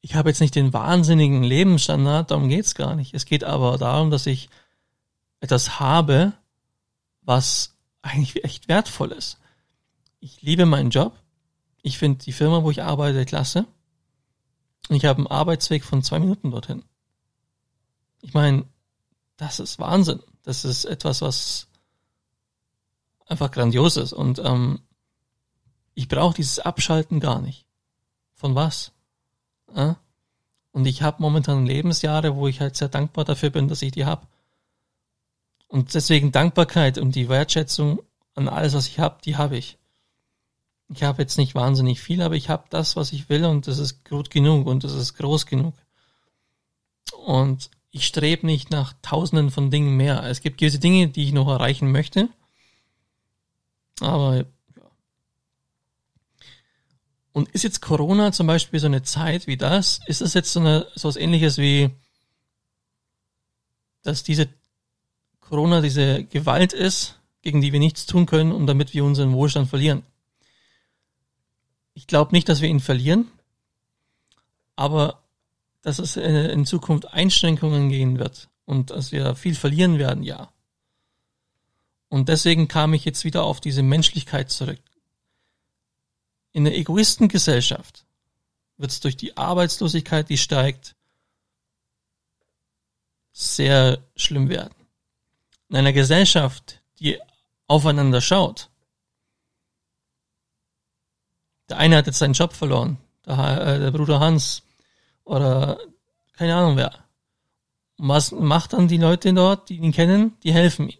ich 0.00 0.14
habe 0.14 0.28
jetzt 0.28 0.40
nicht 0.40 0.54
den 0.54 0.72
wahnsinnigen 0.72 1.42
Lebensstandard, 1.42 2.30
darum 2.30 2.48
geht's 2.48 2.74
gar 2.74 2.96
nicht. 2.96 3.14
Es 3.14 3.24
geht 3.24 3.44
aber 3.44 3.78
darum, 3.78 4.10
dass 4.10 4.26
ich 4.26 4.48
etwas 5.40 5.80
habe, 5.80 6.32
was 7.22 7.76
eigentlich 8.02 8.44
echt 8.44 8.68
wertvoll 8.68 9.12
ist. 9.12 9.38
Ich 10.20 10.42
liebe 10.42 10.66
meinen 10.66 10.90
Job. 10.90 11.18
Ich 11.82 11.98
finde 11.98 12.24
die 12.24 12.32
Firma, 12.32 12.62
wo 12.62 12.70
ich 12.70 12.82
arbeite, 12.82 13.24
klasse. 13.24 13.66
Und 14.88 14.96
ich 14.96 15.04
habe 15.04 15.18
einen 15.18 15.26
Arbeitsweg 15.28 15.84
von 15.84 16.02
zwei 16.02 16.18
Minuten 16.18 16.50
dorthin. 16.50 16.82
Ich 18.20 18.34
meine, 18.34 18.66
das 19.36 19.60
ist 19.60 19.78
Wahnsinn. 19.78 20.20
Das 20.42 20.64
ist 20.64 20.84
etwas, 20.84 21.22
was 21.22 21.68
einfach 23.26 23.50
grandios 23.50 23.96
ist. 23.96 24.12
Und 24.12 24.40
ähm, 24.40 24.80
ich 25.94 26.08
brauche 26.08 26.34
dieses 26.34 26.58
Abschalten 26.58 27.20
gar 27.20 27.40
nicht. 27.40 27.66
Von 28.42 28.56
was? 28.56 28.90
Äh? 29.72 29.94
Und 30.72 30.84
ich 30.86 31.02
habe 31.02 31.22
momentan 31.22 31.64
Lebensjahre, 31.64 32.34
wo 32.34 32.48
ich 32.48 32.60
halt 32.60 32.74
sehr 32.74 32.88
dankbar 32.88 33.24
dafür 33.24 33.50
bin, 33.50 33.68
dass 33.68 33.82
ich 33.82 33.92
die 33.92 34.04
habe. 34.04 34.26
Und 35.68 35.94
deswegen 35.94 36.32
Dankbarkeit 36.32 36.98
und 36.98 37.14
die 37.14 37.28
Wertschätzung 37.28 38.02
an 38.34 38.48
alles, 38.48 38.74
was 38.74 38.88
ich 38.88 38.98
habe, 38.98 39.18
die 39.24 39.36
habe 39.36 39.56
ich. 39.56 39.78
Ich 40.88 41.04
habe 41.04 41.22
jetzt 41.22 41.38
nicht 41.38 41.54
wahnsinnig 41.54 42.00
viel, 42.00 42.20
aber 42.20 42.34
ich 42.34 42.48
habe 42.48 42.64
das, 42.68 42.96
was 42.96 43.12
ich 43.12 43.28
will 43.28 43.44
und 43.44 43.68
das 43.68 43.78
ist 43.78 44.04
gut 44.04 44.28
genug 44.32 44.66
und 44.66 44.82
das 44.82 44.92
ist 44.92 45.14
groß 45.14 45.46
genug. 45.46 45.74
Und 47.24 47.70
ich 47.92 48.08
strebe 48.08 48.44
nicht 48.44 48.72
nach 48.72 48.92
tausenden 49.02 49.52
von 49.52 49.70
Dingen 49.70 49.96
mehr. 49.96 50.24
Es 50.24 50.40
gibt 50.40 50.58
gewisse 50.58 50.80
Dinge, 50.80 51.06
die 51.06 51.22
ich 51.22 51.32
noch 51.32 51.46
erreichen 51.46 51.92
möchte. 51.92 52.28
Aber. 54.00 54.46
Und 57.32 57.48
ist 57.50 57.64
jetzt 57.64 57.80
Corona 57.80 58.32
zum 58.32 58.46
Beispiel 58.46 58.78
so 58.78 58.86
eine 58.86 59.02
Zeit 59.02 59.46
wie 59.46 59.56
das? 59.56 60.00
Ist 60.06 60.20
das 60.20 60.34
jetzt 60.34 60.52
so, 60.52 60.60
eine, 60.60 60.86
so 60.94 61.08
was 61.08 61.16
ähnliches 61.16 61.58
wie, 61.58 61.90
dass 64.02 64.22
diese 64.22 64.48
Corona 65.40 65.80
diese 65.80 66.24
Gewalt 66.24 66.72
ist, 66.72 67.18
gegen 67.40 67.60
die 67.60 67.72
wir 67.72 67.80
nichts 67.80 68.06
tun 68.06 68.26
können 68.26 68.52
und 68.52 68.66
damit 68.66 68.92
wir 68.92 69.04
unseren 69.04 69.32
Wohlstand 69.32 69.68
verlieren? 69.68 70.02
Ich 71.94 72.06
glaube 72.06 72.32
nicht, 72.32 72.48
dass 72.48 72.60
wir 72.60 72.68
ihn 72.68 72.80
verlieren, 72.80 73.28
aber 74.76 75.22
dass 75.82 75.98
es 75.98 76.16
in 76.16 76.64
Zukunft 76.64 77.12
Einschränkungen 77.12 77.88
gehen 77.88 78.18
wird 78.18 78.48
und 78.64 78.90
dass 78.90 79.12
wir 79.12 79.34
viel 79.34 79.54
verlieren 79.54 79.98
werden, 79.98 80.22
ja. 80.22 80.52
Und 82.08 82.28
deswegen 82.28 82.68
kam 82.68 82.94
ich 82.94 83.04
jetzt 83.04 83.24
wieder 83.24 83.42
auf 83.44 83.60
diese 83.60 83.82
Menschlichkeit 83.82 84.50
zurück. 84.50 84.80
In 86.52 86.64
der 86.64 86.76
Egoistengesellschaft 86.76 88.04
wird 88.76 88.90
es 88.90 89.00
durch 89.00 89.16
die 89.16 89.36
Arbeitslosigkeit, 89.36 90.28
die 90.28 90.38
steigt, 90.38 90.94
sehr 93.32 93.98
schlimm 94.16 94.48
werden. 94.48 94.74
In 95.70 95.76
einer 95.76 95.92
Gesellschaft, 95.92 96.82
die 96.98 97.18
aufeinander 97.66 98.20
schaut, 98.20 98.68
der 101.70 101.78
eine 101.78 101.96
hat 101.96 102.06
jetzt 102.06 102.18
seinen 102.18 102.34
Job 102.34 102.52
verloren, 102.52 102.98
der, 103.24 103.66
äh, 103.66 103.78
der 103.78 103.90
Bruder 103.90 104.20
Hans 104.20 104.62
oder 105.24 105.78
keine 106.34 106.54
Ahnung 106.54 106.76
wer. 106.76 106.92
Und 107.96 108.08
was 108.08 108.32
macht 108.32 108.74
dann 108.74 108.88
die 108.88 108.98
Leute 108.98 109.32
dort, 109.32 109.70
die 109.70 109.76
ihn 109.76 109.92
kennen? 109.92 110.36
Die 110.42 110.52
helfen 110.52 110.90
ihm 110.90 110.98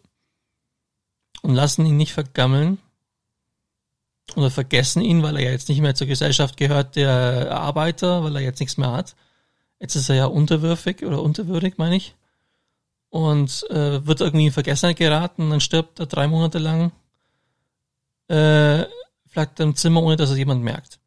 und 1.42 1.54
lassen 1.54 1.84
ihn 1.84 1.96
nicht 1.96 2.12
vergammeln 2.12 2.78
oder 4.36 4.50
vergessen 4.50 5.02
ihn, 5.02 5.22
weil 5.22 5.36
er 5.36 5.42
ja 5.42 5.50
jetzt 5.50 5.68
nicht 5.68 5.80
mehr 5.80 5.94
zur 5.94 6.06
Gesellschaft 6.06 6.56
gehört, 6.56 6.96
der 6.96 7.50
Arbeiter, 7.52 8.24
weil 8.24 8.36
er 8.36 8.42
jetzt 8.42 8.60
nichts 8.60 8.76
mehr 8.76 8.92
hat. 8.92 9.14
Jetzt 9.78 9.96
ist 9.96 10.08
er 10.08 10.16
ja 10.16 10.26
unterwürfig 10.26 11.04
oder 11.04 11.22
unterwürdig, 11.22 11.74
meine 11.76 11.96
ich. 11.96 12.14
Und 13.10 13.66
äh, 13.70 14.06
wird 14.06 14.20
irgendwie 14.20 14.46
in 14.46 14.52
Vergessenheit 14.52 14.96
geraten, 14.96 15.50
dann 15.50 15.60
stirbt 15.60 16.00
er 16.00 16.06
drei 16.06 16.28
Monate 16.28 16.58
lang 16.58 16.92
äh, 18.28 18.86
vielleicht 19.26 19.60
im 19.60 19.76
Zimmer, 19.76 20.02
ohne 20.02 20.16
dass 20.16 20.30
es 20.30 20.38
jemand 20.38 20.62
merkt. 20.62 20.98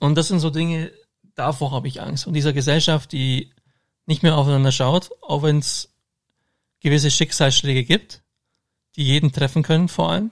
Und 0.00 0.16
das 0.16 0.28
sind 0.28 0.40
so 0.40 0.50
Dinge, 0.50 0.92
davor 1.34 1.70
habe 1.70 1.88
ich 1.88 2.02
Angst. 2.02 2.26
Und 2.26 2.34
dieser 2.34 2.52
Gesellschaft, 2.52 3.12
die 3.12 3.52
nicht 4.06 4.22
mehr 4.22 4.36
aufeinander 4.36 4.72
schaut, 4.72 5.10
auch 5.22 5.42
wenn 5.42 5.58
es 5.58 5.94
gewisse 6.80 7.10
Schicksalsschläge 7.10 7.84
gibt, 7.84 8.22
die 8.96 9.04
jeden 9.04 9.32
treffen 9.32 9.62
können 9.62 9.88
vor 9.88 10.10
allem. 10.10 10.30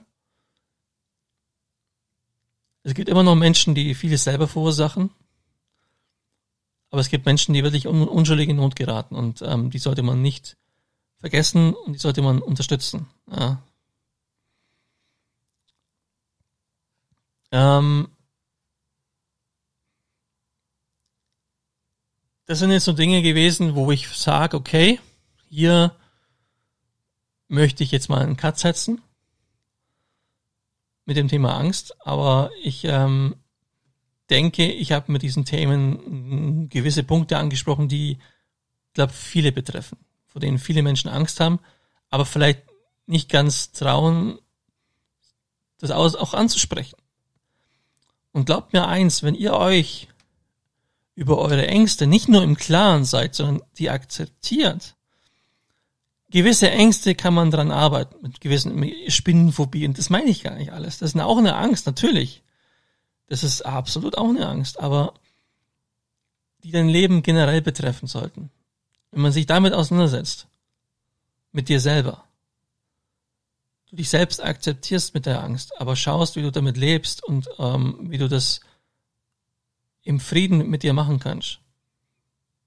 Es 2.85 2.93
gibt 2.93 3.09
immer 3.09 3.23
noch 3.23 3.33
Menschen, 3.33 3.73
die 3.73 3.95
vieles 3.95 4.25
selber 4.25 4.47
verursachen. 4.47 5.09
Aber 6.91 7.01
es 7.01 7.09
gibt 7.09 7.25
Menschen, 7.25 7.55
die 7.55 7.63
wirklich 7.63 7.87
un 7.87 8.07
unschuldig 8.07 8.47
in 8.47 8.57
Not 8.57 8.75
geraten 8.75 9.15
und 9.15 9.41
ähm, 9.41 9.71
die 9.71 9.79
sollte 9.79 10.03
man 10.03 10.21
nicht 10.21 10.55
vergessen 11.19 11.73
und 11.73 11.93
die 11.93 11.99
sollte 11.99 12.21
man 12.21 12.43
unterstützen. 12.43 13.07
Ja. 13.31 13.59
Ähm, 17.51 18.07
das 22.45 22.59
sind 22.59 22.69
jetzt 22.69 22.85
so 22.85 22.93
Dinge 22.93 23.23
gewesen, 23.23 23.73
wo 23.73 23.91
ich 23.91 24.09
sage, 24.09 24.55
okay, 24.55 24.99
hier 25.49 25.95
möchte 27.47 27.83
ich 27.83 27.89
jetzt 27.89 28.09
mal 28.09 28.21
einen 28.21 28.37
Cut 28.37 28.59
setzen 28.59 29.01
mit 31.05 31.17
dem 31.17 31.27
Thema 31.27 31.57
Angst, 31.57 31.95
aber 32.05 32.49
ich 32.63 32.83
ähm, 32.85 33.35
denke, 34.29 34.71
ich 34.71 34.91
habe 34.91 35.11
mit 35.11 35.21
diesen 35.21 35.45
Themen 35.45 36.69
gewisse 36.69 37.03
Punkte 37.03 37.37
angesprochen, 37.37 37.87
die, 37.87 38.17
glaube 38.93 39.13
viele 39.13 39.51
betreffen, 39.51 39.99
vor 40.25 40.41
denen 40.41 40.57
viele 40.57 40.81
Menschen 40.81 41.09
Angst 41.09 41.39
haben, 41.39 41.59
aber 42.09 42.25
vielleicht 42.25 42.63
nicht 43.05 43.29
ganz 43.29 43.71
trauen, 43.71 44.39
das 45.79 45.91
auch 45.91 46.33
anzusprechen. 46.33 46.97
Und 48.31 48.45
glaubt 48.45 48.73
mir 48.73 48.87
eins, 48.87 49.23
wenn 49.23 49.35
ihr 49.35 49.53
euch 49.53 50.07
über 51.13 51.37
eure 51.37 51.67
Ängste 51.67 52.07
nicht 52.07 52.27
nur 52.27 52.43
im 52.43 52.57
Klaren 52.57 53.05
seid, 53.05 53.35
sondern 53.35 53.65
die 53.77 53.89
akzeptiert, 53.89 54.95
gewisse 56.35 56.69
Ängste 56.69 57.15
kann 57.15 57.33
man 57.33 57.49
dran 57.49 57.71
arbeiten, 57.71 58.17
mit 58.21 58.41
gewissen 58.41 58.91
Spinnenphobien. 59.07 59.93
Das 59.93 60.09
meine 60.09 60.29
ich 60.29 60.43
gar 60.43 60.55
nicht 60.55 60.73
alles. 60.73 60.97
Das 60.97 61.15
ist 61.15 61.21
auch 61.21 61.37
eine 61.37 61.55
Angst, 61.55 61.85
natürlich. 61.85 62.43
Das 63.27 63.41
ist 63.41 63.61
absolut 63.61 64.17
auch 64.17 64.27
eine 64.27 64.45
Angst, 64.45 64.81
aber 64.81 65.13
die 66.61 66.71
dein 66.71 66.89
Leben 66.89 67.23
generell 67.23 67.61
betreffen 67.61 68.09
sollten. 68.09 68.51
Wenn 69.11 69.21
man 69.21 69.31
sich 69.31 69.45
damit 69.45 69.73
auseinandersetzt, 69.73 70.47
mit 71.53 71.69
dir 71.69 71.79
selber, 71.79 72.25
du 73.89 73.95
dich 73.95 74.09
selbst 74.09 74.43
akzeptierst 74.43 75.13
mit 75.13 75.25
der 75.25 75.41
Angst, 75.41 75.79
aber 75.79 75.95
schaust, 75.95 76.35
wie 76.35 76.41
du 76.41 76.51
damit 76.51 76.75
lebst 76.75 77.23
und 77.23 77.47
ähm, 77.59 78.07
wie 78.09 78.17
du 78.17 78.27
das 78.27 78.59
im 80.03 80.19
Frieden 80.19 80.69
mit 80.69 80.83
dir 80.83 80.91
machen 80.91 81.17
kannst, 81.17 81.61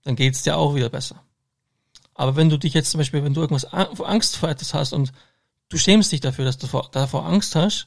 dann 0.05 0.17
geht's 0.17 0.43
dir 0.43 0.57
auch 0.57 0.75
wieder 0.75 0.89
besser. 0.89 1.23
Aber 2.19 2.35
wenn 2.35 2.51
du 2.51 2.59
dich 2.59 2.75
jetzt 2.75 2.91
zum 2.91 2.99
Beispiel, 2.99 3.23
wenn 3.23 3.33
du 3.33 3.41
irgendwas 3.41 3.65
Angst 3.65 4.37
vor 4.37 4.49
etwas 4.49 4.75
hast 4.75 4.93
und 4.93 5.13
du 5.69 5.79
schämst 5.79 6.11
dich 6.11 6.21
dafür, 6.21 6.45
dass 6.45 6.59
du 6.59 6.67
davor 6.91 7.25
Angst 7.25 7.55
hast 7.55 7.87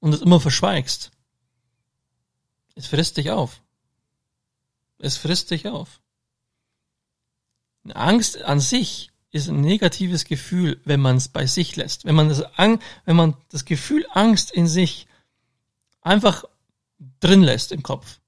und 0.00 0.14
es 0.14 0.22
immer 0.22 0.40
verschweigst, 0.40 1.10
es 2.74 2.86
frisst 2.86 3.18
dich 3.18 3.30
auf. 3.30 3.60
Es 4.98 5.18
frisst 5.18 5.50
dich 5.50 5.68
auf. 5.68 6.00
Angst 7.92 8.40
an 8.40 8.60
sich 8.60 9.10
ist 9.30 9.48
ein 9.48 9.60
negatives 9.60 10.24
Gefühl, 10.24 10.80
wenn 10.86 11.00
man 11.00 11.16
es 11.16 11.28
bei 11.28 11.46
sich 11.46 11.76
lässt. 11.76 12.06
Wenn 12.06 12.14
man 12.14 12.30
das, 12.30 12.42
wenn 12.56 13.16
man 13.16 13.36
das 13.50 13.66
Gefühl 13.66 14.06
Angst 14.10 14.52
in 14.52 14.68
sich 14.68 15.06
einfach 16.00 16.44
drin 17.20 17.42
lässt 17.42 17.72
im 17.72 17.82
Kopf, 17.82 18.19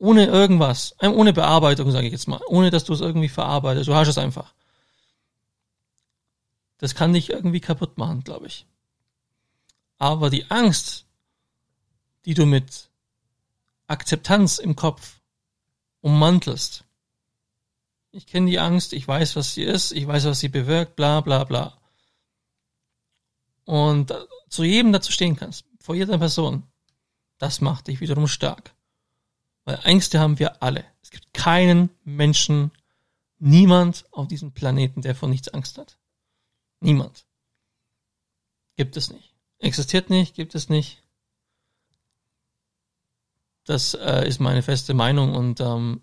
ohne 0.00 0.26
irgendwas, 0.26 0.96
ohne 1.02 1.34
Bearbeitung, 1.34 1.90
sage 1.90 2.06
ich 2.06 2.12
jetzt 2.12 2.26
mal, 2.26 2.40
ohne 2.48 2.70
dass 2.70 2.84
du 2.84 2.94
es 2.94 3.02
irgendwie 3.02 3.28
verarbeitest. 3.28 3.86
Du 3.86 3.94
hast 3.94 4.08
es 4.08 4.18
einfach. 4.18 4.54
Das 6.78 6.94
kann 6.94 7.12
dich 7.12 7.28
irgendwie 7.28 7.60
kaputt 7.60 7.98
machen, 7.98 8.24
glaube 8.24 8.46
ich. 8.46 8.66
Aber 9.98 10.30
die 10.30 10.50
Angst, 10.50 11.04
die 12.24 12.32
du 12.32 12.46
mit 12.46 12.88
Akzeptanz 13.88 14.58
im 14.58 14.74
Kopf 14.74 15.20
ummantelst. 16.00 16.84
Ich 18.10 18.26
kenne 18.26 18.50
die 18.50 18.58
Angst, 18.58 18.94
ich 18.94 19.06
weiß, 19.06 19.36
was 19.36 19.52
sie 19.52 19.64
ist, 19.64 19.92
ich 19.92 20.06
weiß, 20.06 20.24
was 20.24 20.40
sie 20.40 20.48
bewirkt, 20.48 20.96
bla 20.96 21.20
bla 21.20 21.44
bla. 21.44 21.76
Und 23.66 24.14
zu 24.48 24.64
jedem 24.64 24.92
dazu 24.92 25.12
stehen 25.12 25.36
kannst, 25.36 25.66
vor 25.78 25.94
jeder 25.94 26.16
Person, 26.16 26.62
das 27.36 27.60
macht 27.60 27.88
dich 27.88 28.00
wiederum 28.00 28.26
stark. 28.26 28.74
Weil 29.70 29.78
Ängste 29.84 30.18
haben 30.18 30.40
wir 30.40 30.64
alle. 30.64 30.84
Es 31.00 31.10
gibt 31.10 31.32
keinen 31.32 31.90
Menschen, 32.02 32.72
niemand 33.38 34.04
auf 34.10 34.26
diesem 34.26 34.50
Planeten, 34.50 35.00
der 35.00 35.14
vor 35.14 35.28
nichts 35.28 35.46
Angst 35.46 35.78
hat. 35.78 35.96
Niemand. 36.80 37.24
Gibt 38.74 38.96
es 38.96 39.12
nicht. 39.12 39.32
Existiert 39.60 40.10
nicht, 40.10 40.34
gibt 40.34 40.56
es 40.56 40.70
nicht. 40.70 41.04
Das 43.64 43.94
äh, 43.94 44.26
ist 44.26 44.40
meine 44.40 44.62
feste 44.62 44.92
Meinung 44.92 45.36
und 45.36 45.60
ähm, 45.60 46.00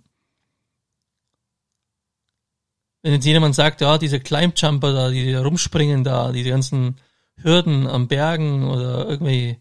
wenn 3.01 3.11
jetzt 3.11 3.25
jemand 3.25 3.53
sagt, 3.53 3.81
ja, 3.81 3.97
diese 3.97 4.21
Climbjumper 4.21 4.93
da, 4.93 5.09
die 5.09 5.33
rumspringen 5.33 6.05
da, 6.05 6.31
diese 6.31 6.51
ganzen 6.51 7.01
Hürden 7.35 7.85
am 7.85 8.07
Bergen 8.07 8.69
oder 8.69 9.09
irgendwie 9.09 9.59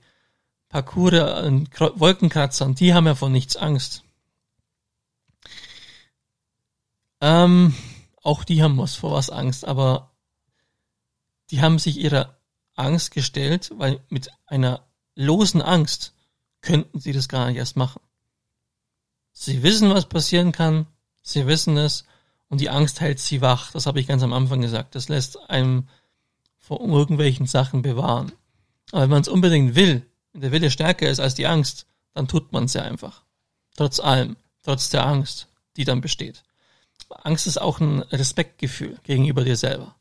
Parcours 0.69 1.15
an 1.15 1.69
Wolkenkratzern, 1.95 2.75
die 2.75 2.93
haben 2.93 3.07
ja 3.07 3.15
von 3.15 3.33
nichts 3.33 3.57
Angst. 3.57 4.03
Ähm, 7.21 7.75
auch 8.23 8.45
die 8.45 8.63
haben 8.63 8.79
was 8.79 8.95
vor 8.95 9.13
was 9.13 9.31
Angst, 9.31 9.65
aber 9.65 10.13
die 11.51 11.61
haben 11.61 11.79
sich 11.79 11.99
ihrer 11.99 12.37
Angst 12.75 13.13
gestellt, 13.13 13.71
weil 13.77 14.01
mit 14.09 14.31
einer 14.47 14.87
losen 15.15 15.63
Angst 15.63 16.13
könnten 16.61 17.01
sie 17.01 17.13
das 17.13 17.29
gar 17.29 17.47
nicht 17.47 17.57
erst 17.57 17.77
machen. 17.77 18.03
Sie 19.33 19.63
wissen, 19.63 19.91
was 19.91 20.07
passieren 20.07 20.53
kann, 20.53 20.87
sie 21.23 21.47
wissen 21.47 21.77
es 21.77 22.05
und 22.49 22.61
die 22.61 22.71
Angst 22.71 23.01
hält 23.01 23.19
sie 23.19 23.41
wach. 23.41 23.71
Das 23.73 23.87
habe 23.87 24.01
ich 24.01 24.07
ganz 24.07 24.23
am 24.23 24.33
Anfang 24.33 24.61
gesagt. 24.61 24.95
Das 24.95 25.09
lässt 25.09 25.39
einem 25.51 25.89
vor 26.59 26.81
irgendwelchen 26.81 27.47
Sachen 27.47 27.83
bewahren. 27.83 28.33
Aber 28.93 29.03
wenn 29.03 29.11
man 29.11 29.23
es 29.23 29.29
unbedingt 29.29 29.75
will, 29.75 30.06
wenn 30.37 30.42
der 30.42 30.53
Wille 30.53 30.70
stärker 30.70 31.09
ist 31.09 31.18
als 31.18 31.35
die 31.35 31.46
Angst, 31.46 31.87
dann 32.12 32.29
tut 32.29 32.53
man 32.53 32.64
es 32.64 32.75
ja 32.75 32.83
einfach. 32.83 33.25
Trotz 33.75 34.01
allem, 34.01 34.37
trotz 34.62 34.90
der 34.90 35.07
Angst, 35.07 35.49
die 35.79 35.85
dann 35.85 36.03
besteht. 36.03 36.42
Angst 37.09 37.46
ist 37.46 37.59
auch 37.59 37.81
ein 37.81 38.01
Respektgefühl 38.03 38.99
gegenüber 39.03 39.44
dir 39.44 39.57
selber. 39.57 39.94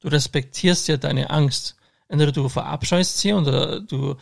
Du 0.00 0.08
respektierst 0.08 0.86
ja 0.88 0.98
deine 0.98 1.30
Angst. 1.30 1.76
Entweder 2.08 2.32
du 2.32 2.50
verabscheust 2.50 3.18
sie 3.18 3.32
oder 3.32 3.80
du 3.80 4.16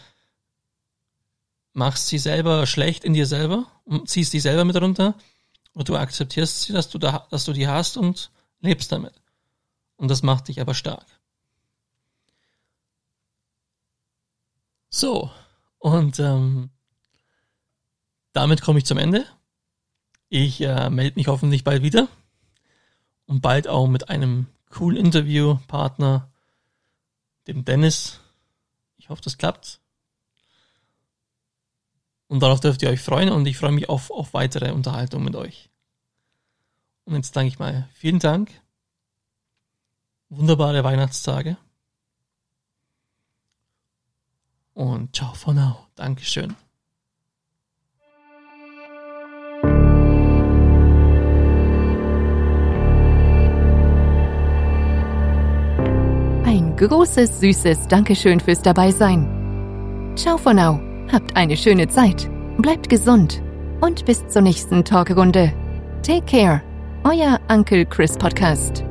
machst 1.72 2.06
sie 2.06 2.18
selber 2.18 2.64
schlecht 2.66 3.02
in 3.02 3.14
dir 3.14 3.26
selber 3.26 3.66
und 3.84 4.08
ziehst 4.08 4.32
die 4.32 4.40
selber 4.40 4.64
mit 4.64 4.80
runter 4.80 5.16
und 5.72 5.88
du 5.88 5.96
akzeptierst 5.96 6.62
sie, 6.62 6.72
dass 6.72 6.88
du 6.88 6.98
da, 6.98 7.26
dass 7.30 7.46
du 7.46 7.52
die 7.52 7.66
hast 7.66 7.96
und 7.96 8.30
lebst 8.60 8.92
damit. 8.92 9.14
Und 9.96 10.08
das 10.08 10.22
macht 10.22 10.46
dich 10.46 10.60
aber 10.60 10.74
stark. 10.74 11.06
So, 14.94 15.30
und 15.78 16.18
ähm, 16.20 16.68
damit 18.34 18.60
komme 18.60 18.78
ich 18.78 18.84
zum 18.84 18.98
Ende. 18.98 19.24
Ich 20.28 20.60
äh, 20.60 20.90
melde 20.90 21.16
mich 21.16 21.28
hoffentlich 21.28 21.64
bald 21.64 21.82
wieder 21.82 22.08
und 23.24 23.40
bald 23.40 23.68
auch 23.68 23.86
mit 23.86 24.10
einem 24.10 24.48
coolen 24.68 25.02
Interviewpartner, 25.02 26.30
dem 27.46 27.64
Dennis. 27.64 28.20
Ich 28.98 29.08
hoffe, 29.08 29.22
das 29.22 29.38
klappt. 29.38 29.80
Und 32.28 32.40
darauf 32.40 32.60
dürft 32.60 32.82
ihr 32.82 32.90
euch 32.90 33.00
freuen 33.00 33.30
und 33.30 33.46
ich 33.46 33.56
freue 33.56 33.72
mich 33.72 33.88
auf, 33.88 34.10
auf 34.10 34.34
weitere 34.34 34.72
Unterhaltung 34.72 35.24
mit 35.24 35.36
euch. 35.36 35.70
Und 37.04 37.14
jetzt 37.14 37.34
danke 37.34 37.48
ich 37.48 37.58
mal 37.58 37.88
vielen 37.94 38.18
Dank. 38.18 38.50
Wunderbare 40.28 40.84
Weihnachtstage. 40.84 41.56
Und 44.74 45.14
ciao 45.14 45.34
for 45.34 45.54
now. 45.54 45.86
Dankeschön. 45.96 46.56
Ein 56.44 56.74
großes, 56.76 57.40
süßes 57.40 57.88
Dankeschön 57.88 58.40
fürs 58.40 58.62
Dabeisein. 58.62 60.12
Ciao 60.16 60.36
for 60.36 60.54
now. 60.54 60.80
Habt 61.12 61.36
eine 61.36 61.56
schöne 61.56 61.88
Zeit. 61.88 62.30
Bleibt 62.58 62.88
gesund. 62.88 63.42
Und 63.80 64.04
bis 64.04 64.26
zur 64.28 64.42
nächsten 64.42 64.84
Talkrunde. 64.84 65.52
Take 66.02 66.26
care. 66.26 66.62
Euer 67.04 67.40
Uncle 67.48 67.84
Chris 67.86 68.16
Podcast. 68.16 68.84